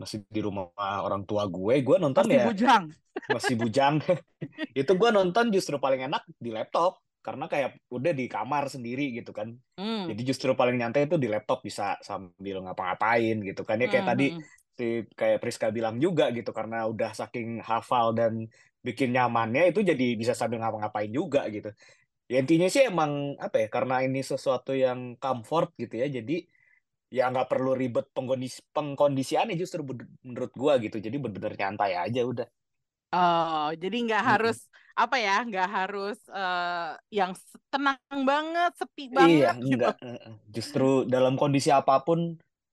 masih 0.00 0.18
di 0.34 0.40
rumah 0.46 0.68
orang 1.06 1.22
tua 1.28 1.42
gue 1.48 1.74
gue 1.86 1.96
nonton 2.04 2.26
masih 2.26 2.38
ya. 2.38 2.44
bujang? 2.44 2.84
masih 3.34 3.54
bujang. 3.60 3.94
Itu 4.80 4.92
gue 5.00 5.10
nonton 5.16 5.44
justru 5.54 5.76
paling 5.84 6.00
enak 6.06 6.22
di 6.44 6.50
laptop 6.56 7.02
karena 7.26 7.44
kayak 7.52 7.70
udah 7.90 8.12
di 8.14 8.24
kamar 8.30 8.64
sendiri 8.74 9.02
gitu 9.18 9.32
kan. 9.34 9.48
Hmm. 9.78 10.06
jadi 10.06 10.22
justru 10.30 10.50
paling 10.54 10.76
nyantai 10.78 11.10
itu 11.10 11.18
di 11.18 11.26
laptop 11.26 11.58
bisa 11.66 11.98
sambil 12.08 12.62
ngapa-ngapain 12.62 13.36
gitu 13.48 13.62
kan. 13.68 13.76
Ya 13.82 13.88
kayak 13.92 14.06
Hmm, 14.06 14.10
tadi 14.10 14.24
hmm, 14.30 14.42
si 14.78 14.84
kayak 15.18 15.38
Priska 15.42 15.66
bilang 15.74 15.96
juga 16.04 16.30
gitu 16.36 16.50
karena 16.54 16.76
udah 16.92 17.10
saking 17.20 17.48
hafal 17.66 18.06
dan 18.18 18.46
bikin 18.86 19.10
nyamannya 19.16 19.74
itu 19.74 19.80
jadi 19.90 20.04
bisa 20.20 20.32
sambil 20.38 20.58
ngapa-ngapain 20.62 21.10
juga 21.10 21.40
gitu. 21.50 21.68
Ya 22.30 22.36
intinya 22.42 22.66
sih 22.74 22.82
emang 22.90 23.38
apa 23.38 23.56
ya 23.62 23.68
karena 23.76 23.94
ini 24.06 24.18
sesuatu 24.30 24.72
yang 24.74 25.00
comfort 25.22 25.68
gitu 25.82 25.94
ya. 26.02 26.06
Jadi 26.16 26.32
ya 27.16 27.24
nggak 27.32 27.48
perlu 27.52 27.70
ribet 27.80 28.06
pengkondisi 28.16 28.58
pengkondisiannya 28.76 29.54
justru 29.62 29.80
menurut 30.26 30.52
gua 30.60 30.72
gitu 30.84 30.96
jadi 31.06 31.16
bener-bener 31.22 31.54
nyantai 31.60 31.92
aja 32.04 32.20
udah 32.32 32.46
Oh, 33.14 33.62
jadi 33.82 33.96
nggak 34.06 34.22
harus 34.30 34.56
apa 35.00 35.16
ya? 35.24 35.32
Nggak 35.48 35.66
harus 35.76 36.16
eh, 36.36 36.90
yang 37.18 37.32
tenang 37.72 37.98
banget, 38.30 38.70
sepi 38.80 39.02
iya 39.22 39.46
banget 39.48 39.56
gitu. 39.70 39.84
enggak 39.84 39.94
justru 40.54 40.84
dalam 41.14 41.34
kondisi 41.40 41.68
apa 41.80 41.92
pun 42.06 42.18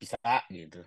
bisa 0.02 0.18
gitu 0.58 0.78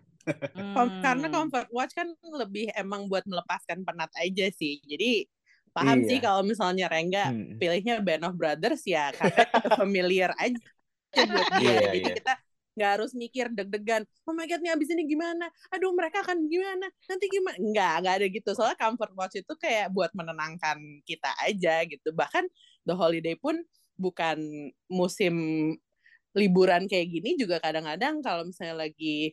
Kom- 0.72 0.94
Karena 1.04 1.26
Hmm. 1.26 1.32
comfort 1.32 1.68
watch 1.68 1.92
kan 1.92 2.08
lebih 2.40 2.72
emang 2.72 3.08
buat 3.12 3.24
melepaskan 3.28 3.84
penat 3.84 4.08
aja 4.16 4.48
sih. 4.56 4.80
Jadi 4.88 5.28
paham 5.76 6.00
sih 6.08 6.16
Iya. 6.16 6.24
kalau 6.24 6.40
misalnya 6.46 6.88
Rengga 6.88 7.20
Hmm. 7.24 7.60
pilihnya 7.60 8.00
Band 8.00 8.24
of 8.28 8.34
Brothers 8.40 8.82
ya 8.88 9.12
karena 9.12 9.44
familiar 9.78 10.30
aja 10.40 10.60
buat 11.28 11.48
dia. 11.52 11.76
Iya, 11.76 11.92
Jadi 11.92 11.98
iya. 11.98 12.16
kita 12.16 12.32
nggak 12.76 12.90
harus 13.00 13.12
mikir 13.16 13.48
deg-degan. 13.50 14.04
Oh 14.28 14.36
my 14.36 14.44
God 14.44 14.60
nih 14.60 14.76
abis 14.76 14.92
ini 14.92 15.08
gimana? 15.08 15.48
Aduh 15.72 15.96
mereka 15.96 16.20
akan 16.22 16.44
gimana? 16.46 16.86
Nanti 17.08 17.26
gimana? 17.32 17.56
Nggak, 17.56 17.94
nggak 18.04 18.14
ada 18.20 18.26
gitu. 18.28 18.50
Soalnya 18.52 18.78
comfort 18.78 19.12
watch 19.16 19.34
itu 19.40 19.52
kayak 19.56 19.90
buat 19.96 20.12
menenangkan 20.12 20.78
kita 21.08 21.32
aja 21.40 21.82
gitu. 21.88 22.12
Bahkan 22.12 22.44
The 22.84 22.94
Holiday 22.94 23.34
pun 23.40 23.64
bukan 23.96 24.38
musim 24.92 25.34
liburan 26.36 26.84
kayak 26.84 27.08
gini 27.08 27.40
juga 27.40 27.56
kadang-kadang 27.64 28.20
kalau 28.20 28.44
misalnya 28.44 28.84
lagi 28.84 29.32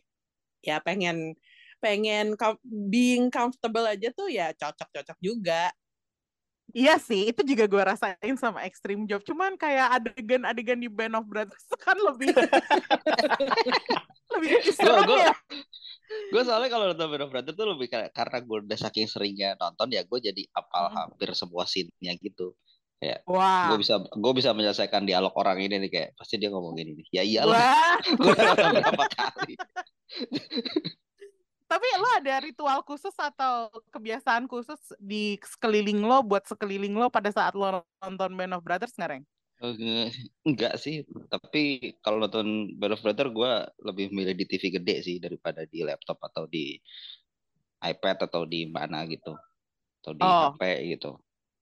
ya 0.63 0.79
pengen 0.79 1.35
pengen 1.83 2.39
being 2.63 3.27
comfortable 3.27 3.83
aja 3.83 4.07
tuh 4.15 4.31
ya 4.31 4.55
cocok-cocok 4.55 5.19
juga. 5.19 5.67
Iya 6.73 6.97
sih, 6.97 7.29
itu 7.29 7.45
juga 7.45 7.65
gue 7.65 7.83
rasain 7.85 8.33
sama 8.33 8.65
Extreme 8.65 9.05
Job. 9.05 9.21
Cuman 9.21 9.53
kayak 9.55 9.93
adegan-adegan 9.93 10.75
di 10.75 10.89
Band 10.89 11.13
of 11.13 11.25
Brothers 11.25 11.61
kan 11.85 11.93
lebih 11.95 12.33
lebih 14.33 14.49
serem 14.67 15.05
gua- 15.05 15.21
ya. 15.23 15.33
gue 16.29 16.41
soalnya 16.41 16.69
kalau 16.69 16.89
nonton 16.89 17.07
Band 17.07 17.23
of 17.23 17.29
Brothers 17.29 17.53
tuh 17.53 17.67
lebih 17.67 17.87
kayak 17.87 18.09
karena 18.11 18.37
gue 18.39 18.57
udah 18.63 18.77
saking 18.79 19.05
seringnya 19.05 19.53
nonton 19.55 19.87
ya 19.87 20.01
gue 20.01 20.19
jadi 20.19 20.41
apal 20.51 20.83
Hmm. 20.83 20.95
hampir 20.99 21.29
semua 21.33 21.63
scene-nya 21.63 22.13
gitu 22.15 22.57
Wah. 23.25 23.67
gue 23.67 23.77
bisa 23.77 23.99
gue 23.99 24.33
bisa 24.33 24.49
menyelesaikan 24.51 25.03
dialog 25.03 25.35
orang 25.35 25.59
ini 25.59 25.75
nih 25.77 25.89
kayak 25.89 26.09
pasti 26.15 26.37
dia 26.37 26.47
ngomong 26.47 26.73
gini 26.73 26.95
nih 26.95 27.07
ya 27.11 27.21
iyalah 27.21 27.99
gue 28.17 28.33
nonton 28.33 28.69
berapa 28.73 29.05
kali 29.09 29.53
Tapi 31.73 31.87
lo 31.97 32.05
ada 32.21 32.37
ritual 32.37 32.85
khusus 32.85 33.17
atau 33.17 33.73
kebiasaan 33.89 34.45
khusus 34.45 34.77
di 35.01 35.41
sekeliling 35.41 36.05
lo 36.05 36.21
buat 36.21 36.45
sekeliling 36.45 36.93
lo 36.93 37.09
pada 37.09 37.33
saat 37.33 37.57
lo 37.57 37.81
nonton 37.97 38.37
Band 38.37 38.53
of 38.53 38.61
Brothers 38.61 38.93
nggak, 38.93 39.09
Reng? 39.09 39.25
Eh, 39.63 40.11
enggak 40.45 40.75
sih 40.77 41.01
tapi 41.33 41.95
kalau 42.03 42.21
nonton 42.21 42.77
Band 42.77 42.93
of 42.93 43.01
Brothers 43.01 43.31
gue 43.31 43.51
lebih 43.89 44.05
milih 44.13 44.35
di 44.37 44.45
TV 44.45 44.63
gede 44.77 44.95
sih 45.01 45.17
daripada 45.17 45.63
di 45.65 45.81
laptop 45.81 46.19
atau 46.21 46.45
di 46.45 46.77
iPad 47.81 48.27
atau 48.29 48.43
di 48.45 48.67
mana 48.67 49.07
gitu 49.09 49.33
atau 50.03 50.13
di 50.13 50.21
Oh. 50.23 50.51
HP 50.53 50.61
gitu 50.93 51.17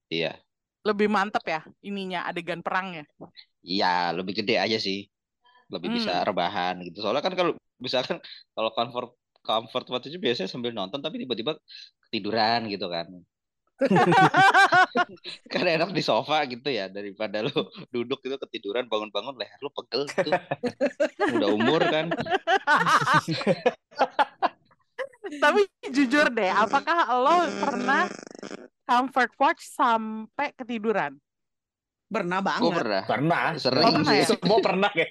iya 0.10 0.34
Lebih 0.82 1.14
mantep 1.14 1.46
ya 1.46 1.62
ininya 1.86 2.26
adegan 2.26 2.66
perangnya. 2.66 3.06
Iya, 3.62 4.18
lebih 4.18 4.42
gede 4.42 4.58
aja 4.58 4.82
sih. 4.82 5.06
Lebih 5.70 5.94
bisa 5.94 6.26
Hmm. 6.26 6.26
rebahan 6.26 6.82
gitu. 6.90 7.06
Soalnya 7.06 7.22
kan 7.22 7.38
kalau 7.38 7.54
misalkan 7.78 8.18
kalau 8.58 8.74
comfort 8.74 9.14
comfort 9.42 9.86
watch 9.90 10.08
itu 10.10 10.18
biasanya 10.22 10.50
sambil 10.50 10.72
nonton 10.74 11.02
tapi 11.02 11.22
tiba-tiba 11.22 11.58
ketiduran 12.10 12.70
gitu 12.70 12.88
kan. 12.88 13.08
Kan 15.54 15.66
enak 15.66 15.90
di 15.90 16.06
sofa 16.06 16.46
gitu 16.46 16.70
ya 16.70 16.86
daripada 16.86 17.42
lu 17.42 17.66
duduk 17.90 18.22
gitu 18.22 18.38
ketiduran 18.38 18.86
bangun-bangun 18.86 19.34
leher 19.42 19.58
lu 19.62 19.74
pegel 19.74 20.06
gitu. 20.06 20.32
Udah 21.34 21.50
umur 21.50 21.82
kan. 21.90 22.14
Tapi 25.32 25.62
jujur 25.90 26.28
deh, 26.30 26.52
apakah 26.52 27.10
lo 27.10 27.48
pernah 27.58 28.06
comfort 28.86 29.32
watch 29.40 29.64
sampai 29.66 30.54
ketiduran? 30.54 31.18
Pernah 32.12 32.40
Gue 32.40 32.48
banget. 32.52 32.74
pernah. 32.76 33.04
Pernah. 33.08 33.44
Sering 33.56 33.86
Oh, 33.88 33.92
pernah 33.96 34.12
sih. 34.12 34.20
ya? 34.20 34.26
Semua 34.28 34.58
pernah 34.60 34.92
ya. 34.92 35.08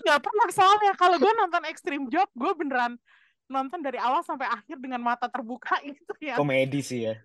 Gak 0.00 0.20
pernah 0.22 0.48
soalnya 0.54 0.92
kalau 0.94 1.16
gue 1.18 1.32
nonton 1.34 1.62
Extreme 1.66 2.06
Job, 2.06 2.30
gue 2.32 2.52
beneran 2.54 2.94
nonton 3.50 3.82
dari 3.82 3.98
awal 3.98 4.22
sampai 4.22 4.46
akhir 4.46 4.78
dengan 4.78 5.02
mata 5.02 5.26
terbuka 5.26 5.74
gitu 5.90 6.14
ya. 6.22 6.38
Komedi 6.38 6.80
sih 6.80 7.10
ya. 7.10 7.18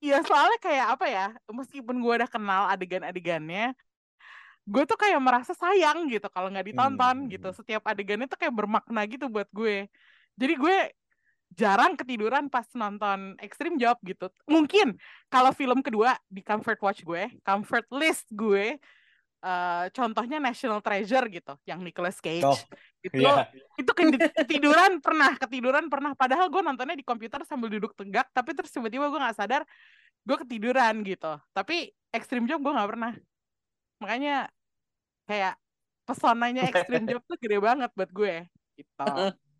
Iya 0.00 0.18
soalnya 0.24 0.58
kayak 0.58 0.86
apa 0.98 1.06
ya, 1.06 1.26
meskipun 1.46 2.00
gue 2.00 2.12
udah 2.18 2.26
kenal 2.26 2.66
adegan-adegannya, 2.66 3.70
gue 4.64 4.82
tuh 4.82 4.98
kayak 4.98 5.20
merasa 5.22 5.54
sayang 5.54 6.10
gitu 6.10 6.26
kalau 6.26 6.50
nggak 6.50 6.72
ditonton 6.72 7.16
Hmm. 7.22 7.30
gitu. 7.30 7.48
Setiap 7.52 7.86
adegannya 7.86 8.26
tuh 8.26 8.34
kayak 8.34 8.50
bermakna 8.50 9.06
gitu 9.06 9.28
buat 9.28 9.46
gue. 9.52 9.86
Jadi 10.34 10.54
gue 10.56 10.76
jarang 11.52 11.94
ketiduran 11.94 12.48
pas 12.48 12.64
nonton 12.72 13.36
Extreme 13.38 13.76
Job 13.76 14.00
gitu. 14.02 14.28
Mungkin 14.48 14.96
kalau 15.28 15.52
film 15.52 15.80
kedua 15.80 16.16
di 16.26 16.40
comfort 16.40 16.80
watch 16.80 17.00
gue, 17.04 17.28
comfort 17.44 17.86
list 17.92 18.28
gue, 18.32 18.76
eh, 19.42 19.84
contohnya 19.92 20.40
National 20.40 20.80
Treasure 20.80 21.28
gitu, 21.28 21.54
yang 21.68 21.84
Nicolas 21.84 22.18
Cage. 22.18 22.46
Oh, 22.46 22.56
itu 23.02 23.18
Iya. 23.18 23.50
itu 23.74 23.90
ke- 23.90 24.30
ketiduran 24.46 25.02
pernah 25.02 25.34
ketiduran 25.34 25.90
pernah 25.90 26.14
padahal 26.14 26.46
gue 26.46 26.62
nontonnya 26.62 26.94
di 26.94 27.02
komputer 27.02 27.42
sambil 27.42 27.66
duduk 27.66 27.98
tegak 27.98 28.30
tapi 28.30 28.54
terus 28.54 28.70
tiba-tiba 28.70 29.10
gue 29.10 29.18
nggak 29.18 29.34
sadar 29.34 29.66
gue 30.22 30.36
ketiduran 30.46 31.02
gitu 31.02 31.34
tapi 31.50 31.90
Extreme 32.14 32.46
Job 32.46 32.62
gue 32.62 32.70
nggak 32.70 32.90
pernah 32.94 33.12
makanya 33.98 34.46
kayak 35.26 35.58
pesonanya 36.06 36.62
Extreme 36.70 37.10
Job 37.10 37.22
tuh 37.26 37.34
gede 37.42 37.58
banget 37.58 37.90
buat 37.90 38.10
gue 38.14 38.34
gitu 38.78 39.02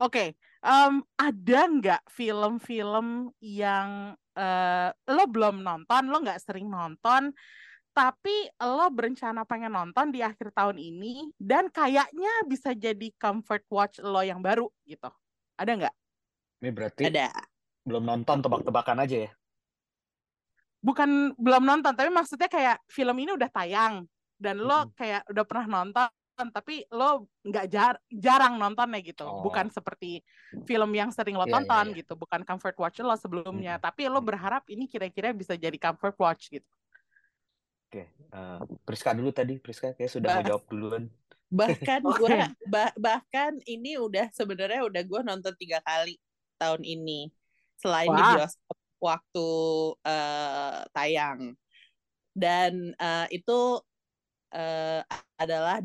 oke 0.00 0.34
em, 0.64 0.94
ada 1.18 1.60
nggak 1.68 2.02
film-film 2.10 3.30
yang 3.42 4.16
eh, 4.34 4.90
lo 4.90 5.24
belum 5.30 5.60
nonton 5.60 6.02
lo 6.10 6.18
nggak 6.22 6.40
sering 6.42 6.66
nonton 6.66 7.34
tapi 7.94 8.50
lo 8.58 8.90
berencana 8.90 9.46
pengen 9.46 9.70
nonton 9.70 10.10
di 10.10 10.18
akhir 10.18 10.50
tahun 10.50 10.82
ini 10.82 11.30
dan 11.38 11.70
kayaknya 11.70 12.42
bisa 12.50 12.74
jadi 12.74 13.14
comfort 13.14 13.62
watch 13.70 14.02
lo 14.02 14.18
yang 14.18 14.42
baru 14.42 14.66
gitu. 14.82 15.06
Ada 15.54 15.78
nggak? 15.78 15.94
Ini 16.58 16.70
berarti 16.74 17.02
Ada. 17.06 17.30
belum 17.86 18.02
nonton 18.02 18.42
tebak-tebakan 18.42 19.06
aja 19.06 19.30
ya. 19.30 19.32
Bukan 20.82 21.38
belum 21.38 21.62
nonton, 21.64 21.94
tapi 21.94 22.10
maksudnya 22.10 22.50
kayak 22.50 22.82
film 22.90 23.14
ini 23.16 23.30
udah 23.32 23.48
tayang 23.48 24.04
dan 24.42 24.58
lo 24.58 24.90
kayak 24.98 25.22
udah 25.30 25.44
pernah 25.46 25.66
nonton 25.80 26.10
tapi 26.34 26.82
lo 26.90 27.30
nggak 27.46 27.66
jar- 27.70 28.02
jarang 28.10 28.58
nontonnya 28.58 28.98
gitu. 29.00 29.22
Oh. 29.22 29.46
Bukan 29.46 29.70
seperti 29.70 30.18
film 30.66 30.90
yang 30.90 31.14
sering 31.14 31.38
lo 31.38 31.46
Iya, 31.46 31.50
iya, 31.50 31.54
tonton 31.62 31.86
iya. 31.94 31.98
gitu, 32.02 32.12
bukan 32.18 32.42
comfort 32.42 32.76
watch 32.78 32.98
lo 33.00 33.14
sebelumnya, 33.14 33.78
Mm-mm. 33.78 33.86
tapi 33.86 34.10
lo 34.10 34.18
berharap 34.18 34.66
ini 34.66 34.90
kira-kira 34.90 35.30
bisa 35.30 35.54
jadi 35.54 35.78
comfort 35.78 36.18
watch 36.18 36.50
gitu. 36.50 36.66
Oke, 37.86 38.10
eh, 38.10 38.60
Priska 38.82 39.14
dulu 39.14 39.30
tadi. 39.30 39.62
Priska 39.62 39.94
kayak 39.94 40.10
sudah 40.10 40.28
mau 40.34 40.42
Bah. 40.42 40.46
jawab 40.50 40.64
duluan. 40.66 41.04
Bahkan 41.54 42.00
Oke. 42.10 42.18
gua 42.18 42.50
bah- 42.66 42.96
bahkan 42.98 43.54
ini 43.70 43.94
udah 43.94 44.26
sebenarnya 44.34 44.82
udah 44.82 45.02
gue 45.06 45.20
nonton 45.22 45.54
tiga 45.54 45.78
kali 45.86 46.18
tahun 46.58 46.82
ini 46.82 47.30
selain 47.78 48.10
di 48.10 48.18
Wah. 48.22 48.34
bioskop 48.42 48.78
waktu 48.98 49.48
eh, 50.02 50.78
tayang 50.90 51.40
dan 52.34 52.72
eh, 52.98 53.26
itu 53.30 53.78
eh, 54.50 55.02
adalah 55.38 55.78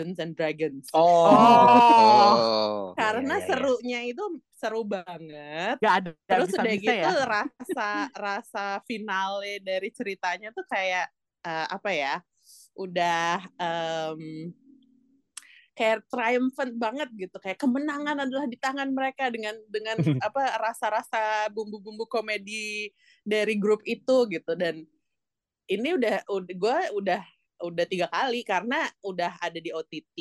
Dungeons 0.00 0.16
and 0.16 0.32
Dragons 0.32 0.88
Oh. 0.96 1.28
Oh. 1.28 2.96
karena 2.96 3.36
iya, 3.36 3.44
iya. 3.44 3.48
serunya 3.48 4.00
itu 4.08 4.24
seru 4.56 4.82
banget 4.88 5.76
Gak 5.76 5.94
ada 6.00 6.10
terus 6.24 6.48
bisa 6.48 6.60
udah 6.64 6.72
bisa 6.72 6.80
gitu 6.80 7.12
ya. 7.12 7.24
rasa 7.28 7.90
rasa 8.16 8.66
finale 8.88 9.60
dari 9.60 9.92
ceritanya 9.92 10.48
tuh 10.56 10.64
kayak 10.64 11.12
eh, 11.44 11.66
apa 11.68 11.90
ya 11.92 12.14
udah 12.80 13.44
em, 13.60 14.52
kayak 15.76 16.04
triumphant 16.12 16.74
banget 16.76 17.08
gitu 17.16 17.36
kayak 17.40 17.56
kemenangan 17.60 18.24
adalah 18.24 18.44
di 18.48 18.56
tangan 18.56 18.88
mereka 18.92 19.28
dengan 19.28 19.56
dengan 19.68 19.96
apa 20.26 20.60
rasa-rasa 20.60 21.48
bumbu-bumbu 21.52 22.08
komedi 22.08 22.88
dari 23.24 23.56
grup 23.60 23.84
itu 23.84 24.28
gitu 24.28 24.52
dan 24.56 24.84
ini 25.70 25.88
udah 25.94 26.26
udah 26.26 26.52
gue 26.56 26.78
udah 26.98 27.22
udah 27.60 27.84
tiga 27.86 28.06
kali 28.08 28.42
karena 28.42 28.88
udah 29.04 29.36
ada 29.40 29.58
di 29.60 29.70
OTT 29.70 30.16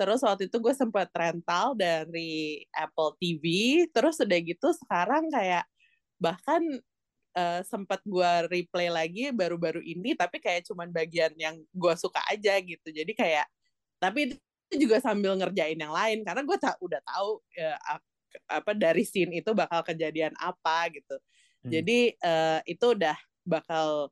terus 0.00 0.24
waktu 0.24 0.48
itu 0.48 0.56
gue 0.56 0.72
sempat 0.72 1.12
rental 1.12 1.76
dari 1.76 2.64
Apple 2.72 3.20
TV 3.20 3.44
terus 3.92 4.16
udah 4.16 4.38
gitu 4.40 4.72
sekarang 4.72 5.28
kayak 5.28 5.68
bahkan 6.16 6.60
eh, 7.36 7.60
sempat 7.68 8.00
gue 8.04 8.32
replay 8.48 8.88
lagi 8.88 9.28
baru-baru 9.28 9.84
ini 9.84 10.16
tapi 10.16 10.40
kayak 10.40 10.68
cuman 10.68 10.88
bagian 10.88 11.32
yang 11.36 11.60
gue 11.72 11.94
suka 12.00 12.20
aja 12.32 12.56
gitu. 12.64 12.88
Jadi 12.88 13.12
kayak 13.12 13.44
tapi 14.00 14.32
itu 14.70 14.74
juga 14.86 15.02
sambil 15.02 15.36
ngerjain 15.36 15.76
yang 15.76 15.92
lain 15.92 16.24
karena 16.24 16.42
gue 16.46 16.58
tak 16.60 16.80
udah 16.80 17.00
tahu 17.04 17.30
ya, 17.52 17.76
ap- 17.84 18.06
apa 18.46 18.72
dari 18.72 19.02
scene 19.02 19.42
itu 19.42 19.50
bakal 19.52 19.82
kejadian 19.82 20.32
apa 20.38 20.88
gitu. 20.94 21.18
Hmm. 21.60 21.68
jadi 21.76 22.16
eh, 22.16 22.60
itu 22.72 22.96
udah 22.96 23.12
bakal 23.44 24.08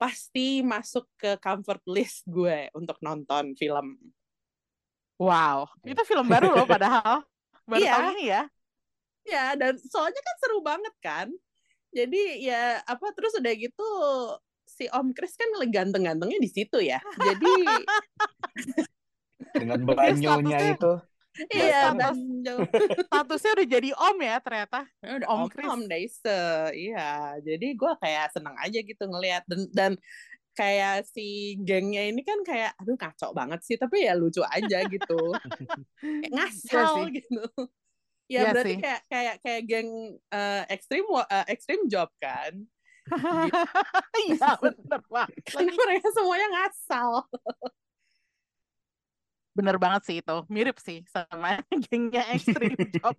pasti 0.00 0.64
masuk 0.64 1.04
ke 1.20 1.36
comfort 1.44 1.84
list 1.84 2.24
gue 2.24 2.72
untuk 2.72 2.96
nonton 3.04 3.52
film 3.52 4.00
Wow, 5.20 5.68
itu 5.84 6.00
film 6.08 6.32
baru 6.32 6.56
loh 6.56 6.64
padahal. 6.64 7.20
Baru 7.68 7.84
Iya. 7.84 7.92
tahun 7.92 8.08
ini 8.16 8.24
ya. 8.24 8.42
Ya, 9.28 9.44
dan 9.52 9.76
soalnya 9.76 10.16
kan 10.16 10.36
seru 10.40 10.64
banget 10.64 10.94
kan. 11.04 11.28
Jadi 11.92 12.48
ya 12.48 12.80
apa 12.88 13.12
terus 13.12 13.36
udah 13.36 13.52
gitu 13.52 13.88
si 14.64 14.88
Om 14.88 15.12
Chris 15.12 15.36
kan 15.36 15.52
ganteng-gantengnya 15.68 16.40
di 16.40 16.48
situ 16.48 16.80
ya. 16.80 17.04
Jadi 17.20 17.52
Dengan 19.60 19.84
banyonya 19.84 20.58
itu. 20.72 20.92
Iya 21.48 21.88
status- 21.88 22.18
dan 22.40 22.58
Statusnya 23.08 23.50
udah 23.56 23.66
jadi 23.68 23.90
om 23.94 24.16
ya 24.18 24.36
ternyata. 24.38 24.80
udah 25.00 25.28
Om 25.28 25.38
Om 25.40 25.48
Chris. 25.48 25.66
Om 25.66 25.82
Daise. 25.86 26.40
Iya, 26.72 27.10
jadi 27.40 27.66
gue 27.72 27.92
kayak 27.98 28.26
seneng 28.30 28.56
aja 28.56 28.78
gitu 28.78 29.04
ngelihat 29.04 29.42
dan 29.48 29.60
dan 29.70 29.92
kayak 30.50 31.06
si 31.06 31.56
gengnya 31.62 32.04
ini 32.06 32.20
kan 32.20 32.42
kayak 32.42 32.74
aduh 32.76 32.98
kacau 32.98 33.30
banget 33.30 33.62
sih 33.62 33.76
tapi 33.76 34.04
ya 34.04 34.12
lucu 34.12 34.42
aja 34.42 34.84
gitu. 34.84 35.20
Ngasal 36.34 37.06
sih. 37.08 37.22
gitu. 37.22 37.42
Ya 38.26 38.46
Iya 38.46 38.50
berarti 38.52 38.74
sih. 38.74 38.78
kayak 38.78 39.00
kayak 39.06 39.34
kayak 39.42 39.62
geng 39.66 39.90
eh, 40.30 40.62
extreme 40.68 41.08
wa- 41.08 41.26
eh, 41.26 41.46
extreme 41.48 41.86
job 41.86 42.10
kan. 42.18 42.52
Iya 44.20 44.54
bener 44.60 45.00
banget. 45.08 45.34
Karena 45.46 45.72
mereka 45.74 46.08
semuanya 46.12 46.46
ngasal. 46.52 47.26
Bener 49.60 49.76
banget 49.76 50.02
sih 50.08 50.16
itu. 50.24 50.36
Mirip 50.48 50.76
sih 50.80 51.04
sama 51.12 51.60
gengnya 51.86 52.24
Extreme 52.32 52.80
Job. 52.96 53.12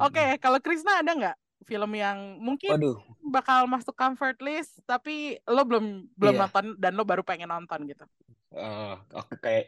Oke, 0.00 0.40
kalau 0.42 0.58
Krisna 0.58 0.98
ada 1.04 1.12
nggak 1.14 1.36
film 1.68 1.90
yang 1.94 2.40
mungkin 2.40 2.74
Waduh, 2.74 2.96
bakal 3.28 3.68
masuk 3.68 3.92
comfort 3.92 4.40
list 4.40 4.80
tapi 4.88 5.36
lo 5.44 5.62
belum 5.68 6.08
belum 6.16 6.34
Iya. 6.34 6.42
nonton 6.48 6.64
dan 6.80 6.92
lo 6.96 7.04
baru 7.04 7.22
pengen 7.22 7.52
nonton 7.52 7.84
gitu. 7.84 8.04
eh, 8.56 8.92
aku 9.12 9.34
kayak 9.44 9.64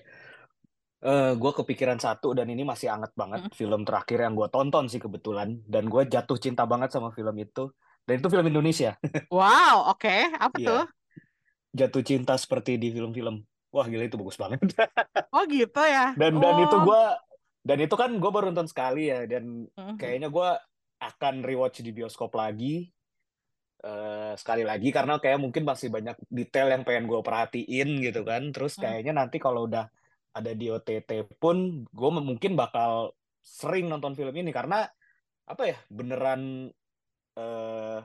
eh 1.01 1.33
gue 1.33 1.53
kepikiran 1.59 1.97
satu 1.97 2.37
dan 2.37 2.47
ini 2.53 2.61
masih 2.61 2.89
anget 2.93 3.13
banget 3.17 3.41
film 3.57 3.89
terakhir 3.89 4.19
yang 4.25 4.35
gue 4.37 4.49
tonton 4.53 4.85
sih 4.89 5.01
kebetulan 5.01 5.61
dan 5.65 5.89
gue 5.89 6.03
jatuh 6.09 6.37
cinta 6.37 6.69
banget 6.69 6.93
sama 6.93 7.09
film 7.17 7.33
itu 7.41 7.73
dan 8.05 8.15
itu 8.21 8.29
film 8.33 8.47
Indonesia 8.49 8.97
Wow, 9.33 9.95
oke. 9.95 10.15
Apa 10.37 10.57
Iya. 10.59 10.69
tuh? 10.69 10.83
jatuh 11.71 12.03
cinta 12.03 12.35
seperti 12.35 12.77
di 12.83 12.91
film-film 12.91 13.37
wah 13.71 13.87
gila 13.87 14.05
itu 14.05 14.19
bagus 14.19 14.35
banget 14.35 14.61
Oh 15.35 15.47
gitu 15.47 15.81
ya. 15.81 16.13
dan 16.15 16.33
dan 16.37 16.55
itu 16.61 16.77
Oh. 16.77 16.83
gue 16.85 17.03
dan 17.61 17.79
itu 17.79 17.95
kan 17.95 18.11
gue 18.13 18.31
baru 18.31 18.51
nonton 18.51 18.67
sekali 18.67 19.09
ya 19.09 19.25
dan 19.25 19.69
kayaknya 19.95 20.29
gue 20.29 20.49
akan 20.99 21.35
rewatch 21.41 21.81
di 21.81 21.91
bioskop 21.91 22.33
lagi 22.33 22.89
eh, 23.81 24.33
sekali 24.35 24.61
lagi 24.61 24.89
karena 24.89 25.17
kayak 25.17 25.39
mungkin 25.39 25.65
masih 25.65 25.89
banyak 25.89 26.17
detail 26.27 26.69
yang 26.69 26.85
pengen 26.85 27.07
gue 27.07 27.21
perhatiin 27.21 28.01
gitu 28.01 28.21
kan 28.23 28.51
terus 28.51 28.77
Hmm. 28.77 28.85
kayaknya 28.85 29.13
nanti 29.15 29.37
kalau 29.37 29.65
udah 29.65 29.89
ada 30.31 30.53
di 30.53 30.69
OTT 30.69 31.11
pun 31.37 31.57
gue 31.85 32.11
mungkin 32.13 32.55
bakal 32.55 33.13
sering 33.41 33.89
nonton 33.89 34.13
film 34.13 34.31
ini 34.33 34.53
karena 34.53 34.85
apa 35.45 35.63
ya 35.65 35.79
beneran 35.89 36.69
eh 37.35 37.99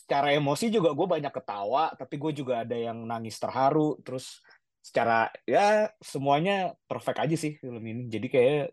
secara 0.00 0.32
emosi 0.32 0.72
juga 0.72 0.96
gue 0.96 1.06
banyak 1.06 1.32
ketawa 1.32 1.92
tapi 1.92 2.16
gue 2.16 2.32
juga 2.32 2.64
ada 2.64 2.74
yang 2.74 3.04
nangis 3.04 3.36
terharu 3.36 4.00
terus 4.00 4.40
secara 4.80 5.28
ya 5.44 5.92
semuanya 6.00 6.72
perfect 6.88 7.20
aja 7.20 7.36
sih 7.36 7.60
film 7.60 7.84
ini 7.84 8.08
jadi 8.08 8.26
kayak 8.32 8.64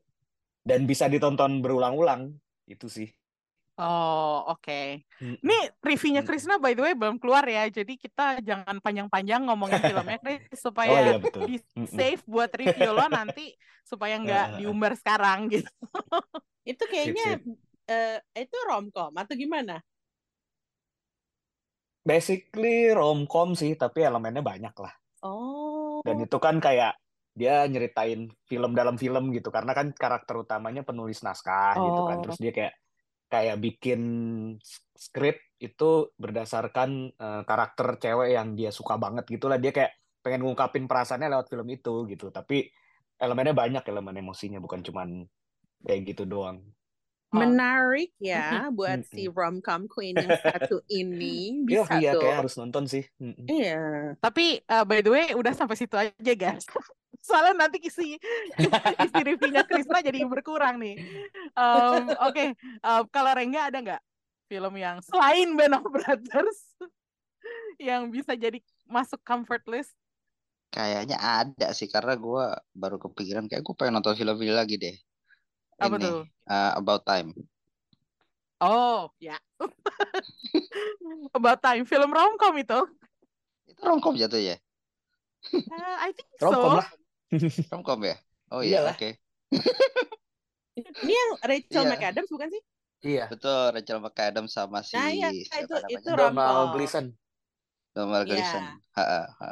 dan 0.63 0.87
bisa 0.87 1.11
ditonton 1.11 1.59
berulang-ulang 1.59 2.31
itu 2.67 2.87
sih 2.87 3.11
Oh, 3.77 4.57
oke. 4.57 5.05
Mm-mm. 5.21 5.37
Nih 5.45 5.63
reviewnya. 5.85 6.25
Krisna 6.25 6.57
by 6.57 6.73
the 6.73 6.81
way 6.81 6.97
belum 6.97 7.21
keluar 7.21 7.45
ya. 7.45 7.69
Jadi 7.69 7.93
kita 7.93 8.41
jangan 8.41 8.81
panjang-panjang 8.81 9.45
ngomongin 9.45 9.77
filmnya 9.85 10.17
Kris 10.17 10.49
oh 10.49 10.73
supaya 10.73 11.13
iya 11.13 11.21
betul 11.21 11.45
di 11.45 11.61
save 11.85 12.25
buat 12.25 12.49
review 12.57 12.89
lo 12.89 13.05
nanti 13.05 13.53
supaya 13.85 14.17
nggak 14.25 14.65
diumbar 14.65 14.97
sekarang 14.97 15.53
gitu. 15.53 15.69
Itu 16.65 16.89
kayaknya 16.89 17.37
eh, 17.85 18.17
itu 18.33 18.57
romcom 18.65 19.13
atau 19.13 19.37
gimana? 19.37 19.77
Basically 22.07 22.95
romcom 22.95 23.51
sih, 23.51 23.75
tapi 23.75 24.07
elemennya 24.07 24.39
banyak 24.39 24.71
lah. 24.79 24.93
Oh. 25.27 25.99
Dan 26.07 26.23
itu 26.23 26.39
kan 26.39 26.63
kayak 26.63 26.95
dia 27.35 27.67
nyeritain 27.67 28.31
film 28.47 28.71
dalam 28.71 28.95
film 28.95 29.35
gitu, 29.35 29.51
karena 29.51 29.75
kan 29.75 29.91
karakter 29.91 30.39
utamanya 30.39 30.87
penulis 30.87 31.19
naskah 31.19 31.75
gitu 31.75 32.01
kan. 32.07 32.17
Oh. 32.17 32.23
Terus 32.23 32.37
dia 32.39 32.51
kayak 32.55 32.73
kayak 33.27 33.59
bikin 33.59 34.01
skrip 34.95 35.35
itu 35.59 36.15
berdasarkan 36.15 37.11
eh, 37.11 37.41
karakter 37.43 37.99
cewek 37.99 38.39
yang 38.39 38.55
dia 38.55 38.71
suka 38.71 38.95
banget 38.95 39.27
gitulah. 39.27 39.59
Dia 39.59 39.75
kayak 39.75 39.91
pengen 40.23 40.47
ngungkapin 40.47 40.87
perasaannya 40.87 41.27
lewat 41.27 41.51
film 41.51 41.67
itu 41.67 42.07
gitu. 42.07 42.31
Tapi 42.31 42.71
elemennya 43.19 43.51
banyak 43.51 43.83
elemen 43.83 44.15
emosinya, 44.23 44.63
bukan 44.63 44.79
cuman 44.79 45.27
kayak 45.83 46.15
gitu 46.15 46.23
doang. 46.23 46.63
Menarik 47.27 48.15
ya 48.23 48.71
buat 48.71 49.03
si 49.03 49.27
romcom 49.27 49.91
queen 49.91 50.15
yang 50.15 50.31
satu 50.47 50.79
ini 50.87 51.59
Iya, 51.67 51.83
bisa 51.83 51.93
iya 51.99 52.11
tuh. 52.15 52.23
kayak 52.23 52.37
harus 52.43 52.55
nonton 52.55 52.83
sih. 52.87 53.03
Iya. 53.47 54.15
Tapi 54.23 54.63
uh, 54.63 54.87
by 54.87 55.03
the 55.03 55.11
way 55.11 55.25
udah 55.35 55.51
sampai 55.51 55.75
situ 55.75 55.99
aja 55.99 56.33
guys. 56.33 56.63
Soalnya 57.27 57.67
nanti 57.67 57.83
isi 57.83 58.15
isi 59.05 59.19
reviewnya 59.19 59.67
Krisna 59.67 59.99
jadi 59.99 60.23
berkurang 60.23 60.79
nih. 60.79 60.95
Um, 61.59 62.07
Oke, 62.23 62.55
um, 62.79 63.03
kalau 63.11 63.35
Rengga 63.35 63.67
ada 63.67 63.79
nggak 63.83 64.01
film 64.47 64.73
yang 64.79 65.03
selain 65.03 65.51
Band 65.59 65.75
of 65.75 65.83
Brothers 65.91 66.59
yang 67.75 68.07
bisa 68.07 68.39
jadi 68.39 68.63
masuk 68.87 69.19
comfort 69.27 69.67
list? 69.67 69.91
Kayaknya 70.71 71.19
ada 71.19 71.75
sih 71.75 71.91
karena 71.91 72.15
gue 72.15 72.45
baru 72.71 72.95
kepikiran 72.99 73.51
kayak 73.51 73.63
gue 73.63 73.75
pengen 73.75 73.99
nonton 73.99 74.15
film 74.15 74.35
ini 74.39 74.53
lagi 74.55 74.79
deh. 74.79 74.95
Apa 75.77 75.95
Ini 75.97 76.03
tuh? 76.05 76.19
uh, 76.49 76.71
About 76.79 77.01
Time. 77.05 77.29
Oh 78.61 79.11
ya. 79.19 79.37
About 81.33 81.61
Time 81.63 81.85
film 81.85 82.09
romcom 82.11 82.53
itu. 82.59 82.79
Itu 83.69 83.81
romcom 83.87 84.15
jatuh 84.17 84.41
ya? 84.41 84.55
Uh, 85.53 85.95
I 85.99 86.11
think 86.15 86.29
so. 86.39 86.47
Romcom 86.47 86.73
lah. 86.79 86.87
Romcom 87.71 87.99
ya? 88.07 88.15
Oh 88.51 88.61
iya, 88.63 88.79
oke. 88.91 89.09
Ini 90.77 91.13
yang 91.13 91.31
Rachel 91.43 91.83
Iya. 91.83 91.89
McAdams 91.93 92.29
bukan 92.31 92.49
sih? 92.53 92.61
Iya. 93.05 93.23
Betul, 93.29 93.61
Rachel 93.75 93.99
McAdams 94.01 94.51
sama 94.57 94.79
si 94.81 94.97
Nah, 94.97 95.09
iya, 95.13 95.29
itu- 95.29 95.75
namanya? 95.77 95.89
itu 95.93 96.09
Donald. 96.17 96.67
Gleason. 96.73 97.05
Donald 97.95 98.25
Iya. 98.25 98.29
Gleason. 98.29 98.63
Ha, 98.97 99.03
ha, 99.03 99.21
ha. 99.41 99.47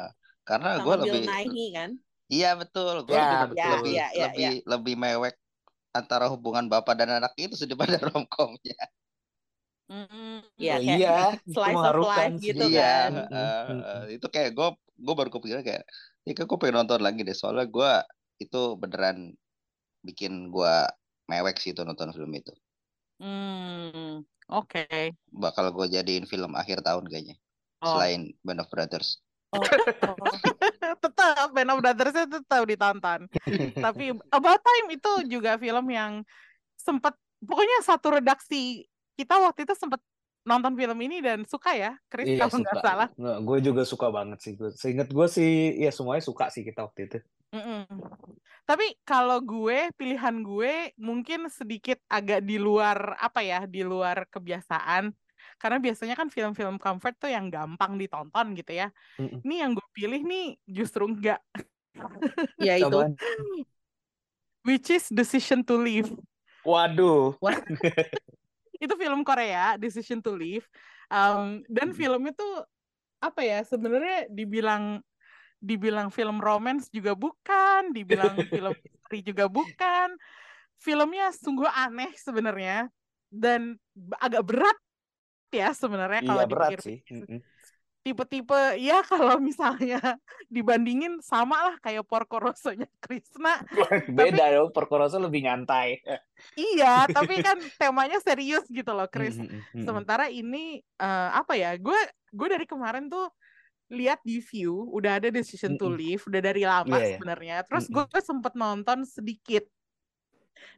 Karena 0.46 0.70
gue 0.82 0.96
lebih 1.04 1.22
Nighy 1.30 1.66
kan? 1.74 1.90
Iya 2.26 2.50
betul, 2.58 2.94
gue 3.06 3.14
Ya, 3.14 3.22
lebih 3.22 3.38
betul. 3.54 3.70
lebih 3.74 3.94
Ya, 3.94 4.06
ya, 4.10 4.26
lebih 4.26 4.52
lebih 4.66 4.96
mewek 4.98 5.34
antara 5.96 6.26
hubungan 6.34 6.66
bapak 6.68 6.94
dan 7.00 7.10
anak 7.24 7.34
itu 7.40 7.56
sih 7.56 7.68
daripada 7.70 7.96
romcomnya. 8.12 8.76
Iya, 10.58 10.76
Oh, 10.76 10.82
kayak 10.82 10.98
iya, 10.98 11.10
itu 11.22 11.52
slice 11.56 11.84
of 11.90 11.96
life 12.02 12.36
gitu 12.42 12.64
iya, 12.74 12.82
kan. 12.82 13.12
Mm-mm. 13.30 13.78
eh, 13.86 14.04
itu 14.18 14.28
kayak 14.34 14.50
gue 14.58 14.68
gue 14.96 15.14
baru 15.20 15.30
kepikiran 15.30 15.64
kayak, 15.68 15.84
ya 16.26 16.32
kayak 16.34 16.48
gue 16.50 16.58
pengen 16.58 16.76
nonton 16.82 17.02
lagi 17.06 17.22
deh. 17.22 17.38
Soalnya 17.38 17.66
gue 17.70 17.92
itu 18.42 18.62
beneran 18.82 19.18
bikin 20.08 20.50
gue 20.50 20.74
mewek 21.30 21.56
sih 21.62 21.72
itu 21.74 21.82
nonton 21.86 22.10
film 22.14 22.32
itu. 22.34 22.52
Hmm, 23.22 24.26
oke. 24.52 24.84
Bakal 25.32 25.66
gue 25.72 25.86
jadiin 25.96 26.26
film 26.26 26.52
akhir 26.58 26.82
tahun 26.82 27.06
kayaknya. 27.08 27.36
Oh. 27.86 27.96
Selain 27.96 28.34
Band 28.42 28.62
of 28.66 28.70
Brothers. 28.74 29.22
Tetap 31.04 31.48
Band 31.54 31.72
of 31.72 31.80
Brothers 31.80 32.16
tetap 32.28 32.64
ditonton. 32.68 33.20
Tapi 33.86 34.06
About 34.32 34.62
Time 34.62 34.88
itu 34.94 35.12
juga 35.30 35.56
film 35.60 35.86
yang 35.92 36.26
sempat 36.76 37.16
pokoknya 37.42 37.80
satu 37.86 38.20
redaksi 38.20 38.86
kita 39.16 39.40
waktu 39.40 39.64
itu 39.64 39.74
sempat 39.78 40.02
nonton 40.46 40.78
film 40.78 40.98
ini 41.02 41.26
dan 41.26 41.42
suka 41.50 41.74
ya, 41.74 41.98
Chris 42.06 42.38
Iya, 42.38 42.46
kalau 42.46 42.62
nggak 42.62 42.78
salah. 42.86 43.10
Nggak, 43.18 43.38
gue 43.42 43.58
juga 43.66 43.82
suka 43.82 44.08
banget 44.14 44.40
sih. 44.46 44.54
Seingat 44.78 45.10
gue 45.10 45.28
sih, 45.28 45.74
ya 45.82 45.90
semuanya 45.90 46.22
suka 46.22 46.54
sih 46.54 46.62
kita 46.62 46.86
waktu 46.86 47.10
itu. 47.10 47.18
Mm-mm. 47.58 47.90
Tapi 48.66 48.98
kalau 49.02 49.42
gue 49.42 49.90
pilihan 49.98 50.36
gue 50.46 50.94
mungkin 51.02 51.50
sedikit 51.50 51.98
agak 52.06 52.46
di 52.46 52.62
luar 52.62 53.18
apa 53.18 53.42
ya, 53.42 53.66
di 53.66 53.82
luar 53.82 54.30
kebiasaan. 54.30 55.10
Karena 55.56 55.80
biasanya 55.80 56.16
kan 56.20 56.28
film-film 56.28 56.76
comfort 56.76 57.16
tuh 57.16 57.32
yang 57.32 57.48
gampang 57.48 57.96
ditonton 57.96 58.56
gitu 58.60 58.72
ya. 58.76 58.88
Mm-mm. 59.18 59.42
Ini 59.44 59.56
yang 59.66 59.72
gue 59.74 59.88
pilih 59.96 60.22
nih 60.22 60.60
justru 60.68 61.08
enggak, 61.08 61.40
Ya 62.60 62.76
itu. 62.76 63.00
Which 64.66 64.92
is 64.92 65.08
Decision 65.08 65.64
to 65.64 65.80
Live. 65.80 66.12
Waduh. 66.68 67.38
itu 68.84 68.94
film 69.00 69.24
Korea 69.24 69.80
Decision 69.80 70.20
to 70.20 70.36
Leave 70.36 70.68
Um, 71.06 71.62
dan 71.70 71.94
film 71.94 72.26
itu 72.26 72.48
apa 73.22 73.42
ya 73.46 73.62
sebenarnya 73.62 74.26
dibilang 74.30 75.02
dibilang 75.62 76.10
film 76.10 76.42
romance 76.42 76.90
juga 76.90 77.14
bukan 77.14 77.94
dibilang 77.94 78.34
film 78.54 78.74
misteri 78.74 79.20
juga 79.22 79.46
bukan 79.46 80.18
filmnya 80.82 81.30
sungguh 81.34 81.70
aneh 81.70 82.10
sebenarnya 82.18 82.90
dan 83.30 83.78
agak 84.18 84.46
berat 84.46 84.78
ya 85.54 85.70
sebenarnya 85.74 86.22
kalau 86.26 86.44
Iya 86.44 86.50
berat 86.50 86.72
sih. 86.82 86.98
Tipe-tipe 88.06 88.78
ya 88.78 89.02
kalau 89.12 89.42
misalnya 89.42 89.98
dibandingin 90.46 91.18
sama 91.26 91.58
lah 91.58 91.76
kayak 91.82 92.06
Porco 92.06 92.38
Rosso-nya 92.38 92.86
Krishna 93.02 93.66
Beda 94.14 94.54
dong, 94.54 94.70
Porcoroso 94.70 95.18
lebih 95.18 95.50
nyantai. 95.50 96.06
iya 96.74 97.10
tapi 97.10 97.42
kan 97.42 97.58
temanya 97.82 98.22
serius 98.22 98.70
gitu 98.70 98.94
loh 98.94 99.10
mm-mm. 99.10 99.82
Sementara 99.82 100.30
ini 100.30 100.86
eh, 100.86 101.30
apa 101.34 101.58
ya? 101.58 101.74
Gue 101.82 101.98
gue 102.30 102.48
dari 102.52 102.70
kemarin 102.70 103.10
tuh 103.10 103.26
lihat 103.90 104.22
di 104.26 104.42
view 104.42 104.90
udah 104.94 105.22
ada 105.22 105.30
decision 105.30 105.78
to 105.78 105.86
leave 105.90 106.22
udah 106.26 106.42
dari 106.42 106.62
lama 106.66 106.98
Iya, 106.98 107.06
iya. 107.06 107.14
sebenarnya. 107.18 107.56
Terus 107.66 107.86
gue 107.90 108.06
sempet 108.22 108.54
nonton 108.54 109.02
sedikit. 109.02 109.66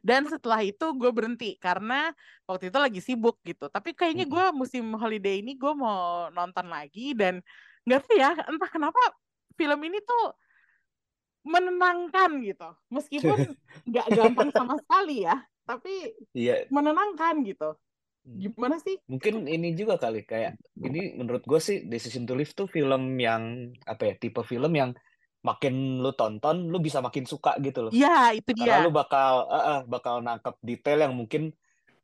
Dan 0.02 0.26
setelah 0.28 0.60
itu 0.64 0.84
gue 0.94 1.10
berhenti 1.12 1.56
karena 1.58 2.12
waktu 2.48 2.70
itu 2.72 2.78
lagi 2.78 3.00
sibuk 3.02 3.38
gitu. 3.44 3.66
Tapi 3.70 3.94
kayaknya 3.94 4.26
gue 4.28 4.44
musim 4.56 4.84
holiday 4.96 5.40
ini 5.42 5.54
gue 5.58 5.72
mau 5.74 6.28
nonton 6.34 6.66
lagi 6.68 7.12
dan 7.14 7.40
nggak 7.88 8.00
tahu 8.04 8.14
ya 8.20 8.30
entah 8.48 8.70
kenapa 8.70 9.00
film 9.56 9.80
ini 9.84 9.98
tuh 10.04 10.36
menenangkan 11.48 12.30
gitu. 12.44 12.68
Meskipun 12.92 13.38
nggak 13.88 14.06
gampang 14.12 14.50
sama 14.52 14.76
sekali 14.80 15.24
ya, 15.24 15.40
tapi 15.64 16.12
Iya, 16.36 16.68
menenangkan 16.68 17.40
gitu. 17.44 17.74
Gimana 18.28 18.76
sih? 18.76 19.00
mungkin 19.08 19.48
ini 19.48 19.72
juga 19.72 19.96
kali 19.96 20.28
kayak 20.28 20.60
ini 20.84 21.16
menurut 21.16 21.48
gue 21.48 21.56
sih 21.56 21.88
Decision 21.88 22.28
to 22.28 22.36
Live 22.36 22.52
tuh 22.52 22.68
film 22.68 23.16
yang 23.16 23.72
apa 23.88 24.12
ya 24.12 24.14
tipe 24.20 24.44
film 24.44 24.76
yang 24.76 24.92
makin 25.46 26.02
lu 26.02 26.10
tonton 26.18 26.56
lu 26.72 26.76
bisa 26.86 26.98
makin 27.06 27.24
suka 27.32 27.50
gitu 27.66 27.78
loh 27.86 27.92
Iya, 27.94 28.08
itu 28.36 28.50
karena 28.58 28.74
dia. 28.74 28.84
lu 28.84 28.90
bakal 28.90 29.32
eh, 29.54 29.64
eh, 29.70 29.78
bakal 29.92 30.14
nangkep 30.26 30.54
detail 30.68 30.98
yang 31.04 31.14
mungkin 31.20 31.42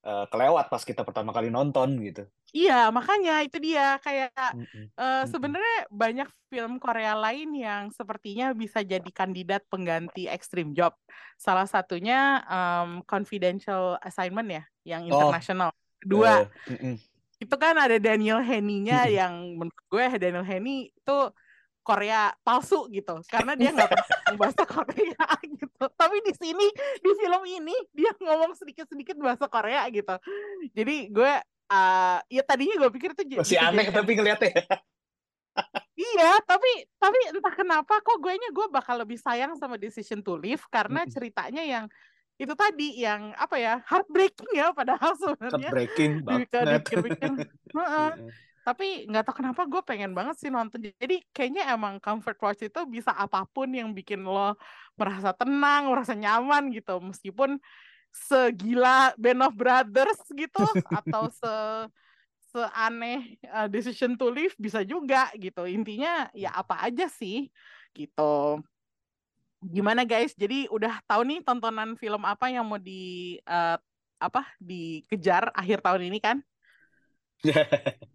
eh, 0.06 0.24
kelewat 0.30 0.64
pas 0.72 0.82
kita 0.90 1.02
pertama 1.08 1.30
kali 1.36 1.48
nonton 1.50 1.88
gitu. 2.06 2.20
Iya, 2.54 2.74
makanya 2.94 3.42
itu 3.42 3.58
dia 3.58 3.98
kayak 3.98 4.30
Mm-mm. 4.54 4.86
eh, 4.94 5.26
Mm-mm. 5.26 5.26
sebenarnya 5.26 5.74
banyak 5.90 6.28
film 6.52 6.72
Korea 6.78 7.12
lain 7.18 7.48
yang 7.50 7.82
sepertinya 7.90 8.54
bisa 8.54 8.78
jadi 8.86 9.10
kandidat 9.10 9.66
pengganti 9.66 10.30
Extreme 10.30 10.70
Job. 10.70 10.94
Salah 11.34 11.66
satunya 11.66 12.14
em, 12.46 13.02
Confidential 13.10 13.98
Assignment 13.98 14.48
ya, 14.54 14.62
yang 14.86 15.02
Oh, 15.10 15.10
internasional. 15.10 15.74
Kedua, 15.98 16.46
eh, 16.46 16.70
mm-mm. 16.70 16.94
itu 17.42 17.56
kan 17.58 17.74
ada 17.74 17.96
Daniel 17.98 18.38
Henney-nya 18.38 18.94
Mm-mm. 18.94 19.16
yang 19.18 19.34
menurut 19.58 19.84
gue 19.90 20.04
Daniel 20.22 20.46
Henney 20.46 20.94
itu 20.94 21.12
Korea 21.84 22.32
palsu 22.40 22.88
gitu 22.88 23.20
karena 23.28 23.52
dia 23.52 23.70
nggak 23.76 23.92
pernah 23.92 24.34
bahasa 24.40 24.64
Korea 24.74 25.26
gitu. 25.44 25.84
Tapi 25.92 26.16
di 26.24 26.32
sini 26.32 26.66
di 27.04 27.10
film 27.20 27.42
ini 27.44 27.76
dia 27.92 28.16
ngomong 28.16 28.56
sedikit-sedikit 28.56 29.20
bahasa 29.20 29.44
Korea 29.52 29.84
gitu. 29.92 30.16
Jadi 30.72 31.12
gue 31.12 31.32
eh, 31.44 32.18
ya 32.32 32.42
tadinya 32.42 32.80
gue 32.80 32.90
pikir 32.96 33.12
itu 33.12 33.22
Masih 33.36 33.60
bisa 33.60 33.68
aneh 33.68 33.84
jadi 33.84 33.96
tapi 34.00 34.10
ngeliatnya. 34.16 34.52
Iya, 35.94 36.42
tapi 36.42 36.66
tapi 36.98 37.14
entah 37.30 37.54
kenapa 37.54 38.02
kok 38.02 38.18
gue 38.18 38.34
nya 38.34 38.50
gue 38.50 38.66
bakal 38.74 38.98
lebih 38.98 39.14
sayang 39.14 39.54
sama 39.54 39.78
Decision 39.78 40.18
to 40.18 40.34
Leave 40.34 40.66
karena 40.66 41.06
ceritanya 41.06 41.62
yang 41.62 41.86
itu 42.34 42.50
tadi 42.58 42.98
yang 42.98 43.30
apa 43.38 43.54
ya 43.62 43.78
heartbreaking 43.86 44.50
ya 44.58 44.74
padahal 44.74 45.14
sebenarnya. 45.14 45.70
Heartbreaking 45.70 46.12
kalau 46.18 46.26
banget. 46.26 46.50
tapi 48.64 49.04
nggak 49.04 49.28
tahu 49.28 49.44
kenapa 49.44 49.68
gue 49.68 49.82
pengen 49.84 50.16
banget 50.16 50.40
sih 50.40 50.48
nonton. 50.48 50.80
Jadi 50.96 51.20
kayaknya 51.36 51.68
emang 51.76 52.00
comfort 52.00 52.40
watch 52.40 52.64
itu 52.64 52.80
bisa 52.88 53.12
apa 53.12 53.44
pun 53.44 53.68
yang 53.68 53.92
bikin 53.92 54.24
lo 54.24 54.56
merasa 54.96 55.36
tenang 55.36 55.92
merasa 55.92 56.16
nyaman 56.16 56.72
gitu. 56.72 56.96
Meskipun 56.96 57.60
segila 58.08 59.12
Band 59.20 59.44
of 59.44 59.52
Brothers 59.52 60.24
gitu 60.32 60.64
atau 60.88 61.28
se 61.38 61.54
seaneh 62.54 63.36
uh, 63.52 63.68
Decision 63.68 64.16
to 64.16 64.32
Leave 64.32 64.56
bisa 64.56 64.80
juga 64.80 65.28
gitu. 65.36 65.68
Intinya 65.68 66.32
ya 66.32 66.56
apa 66.56 66.88
aja 66.88 67.04
sih 67.12 67.52
gitu. 67.92 68.64
Gimana 69.60 70.08
guys? 70.08 70.32
Jadi 70.32 70.72
udah 70.72 71.04
tahu 71.04 71.20
nih 71.28 71.44
tontonan 71.44 72.00
film 72.00 72.24
apa 72.24 72.48
yang 72.48 72.64
mau 72.64 72.80
di 72.80 73.36
uh, 73.44 73.76
apa 74.16 74.48
dikejar 74.56 75.52
akhir 75.52 75.84
tahun 75.84 76.08
ini 76.08 76.18
kan? 76.24 76.40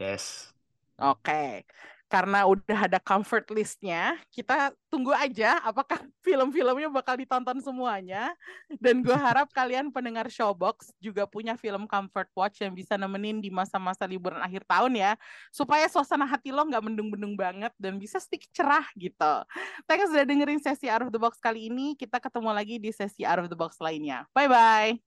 Yes. 0.00 0.56
Oke, 0.96 1.68
karena 2.10 2.42
udah 2.42 2.90
ada 2.90 2.98
comfort 2.98 3.46
listnya, 3.54 4.18
kita 4.34 4.74
tunggu 4.90 5.14
aja 5.14 5.62
apakah 5.62 6.02
film-filmnya 6.26 6.90
bakal 6.90 7.14
ditonton 7.14 7.62
semuanya. 7.62 8.34
Dan 8.82 9.04
gue 9.06 9.14
harap 9.30 9.46
kalian 9.54 9.94
pendengar 9.94 10.26
Showbox 10.26 10.90
juga 10.98 11.28
punya 11.30 11.54
film 11.54 11.86
comfort 11.86 12.26
watch 12.34 12.66
yang 12.66 12.74
bisa 12.74 12.98
nemenin 12.98 13.38
di 13.38 13.52
masa-masa 13.52 14.10
liburan 14.10 14.42
akhir 14.42 14.66
tahun 14.66 14.98
ya, 14.98 15.12
supaya 15.54 15.86
suasana 15.86 16.26
hati 16.26 16.50
lo 16.50 16.66
nggak 16.66 16.82
mendung-mendung 16.82 17.38
banget 17.38 17.70
dan 17.78 17.94
bisa 18.00 18.18
sedikit 18.18 18.50
cerah 18.50 18.88
gitu. 18.98 19.34
Thanks 19.86 20.10
sudah 20.10 20.26
dengerin 20.26 20.58
sesi 20.58 20.90
Out 20.90 21.06
of 21.06 21.14
the 21.14 21.20
Box 21.22 21.38
kali 21.38 21.70
ini. 21.70 21.94
Kita 21.94 22.18
ketemu 22.18 22.50
lagi 22.50 22.82
di 22.82 22.90
sesi 22.90 23.22
Out 23.22 23.46
of 23.46 23.48
the 23.52 23.56
Box 23.56 23.78
lainnya. 23.78 24.26
Bye-bye. 24.34 24.98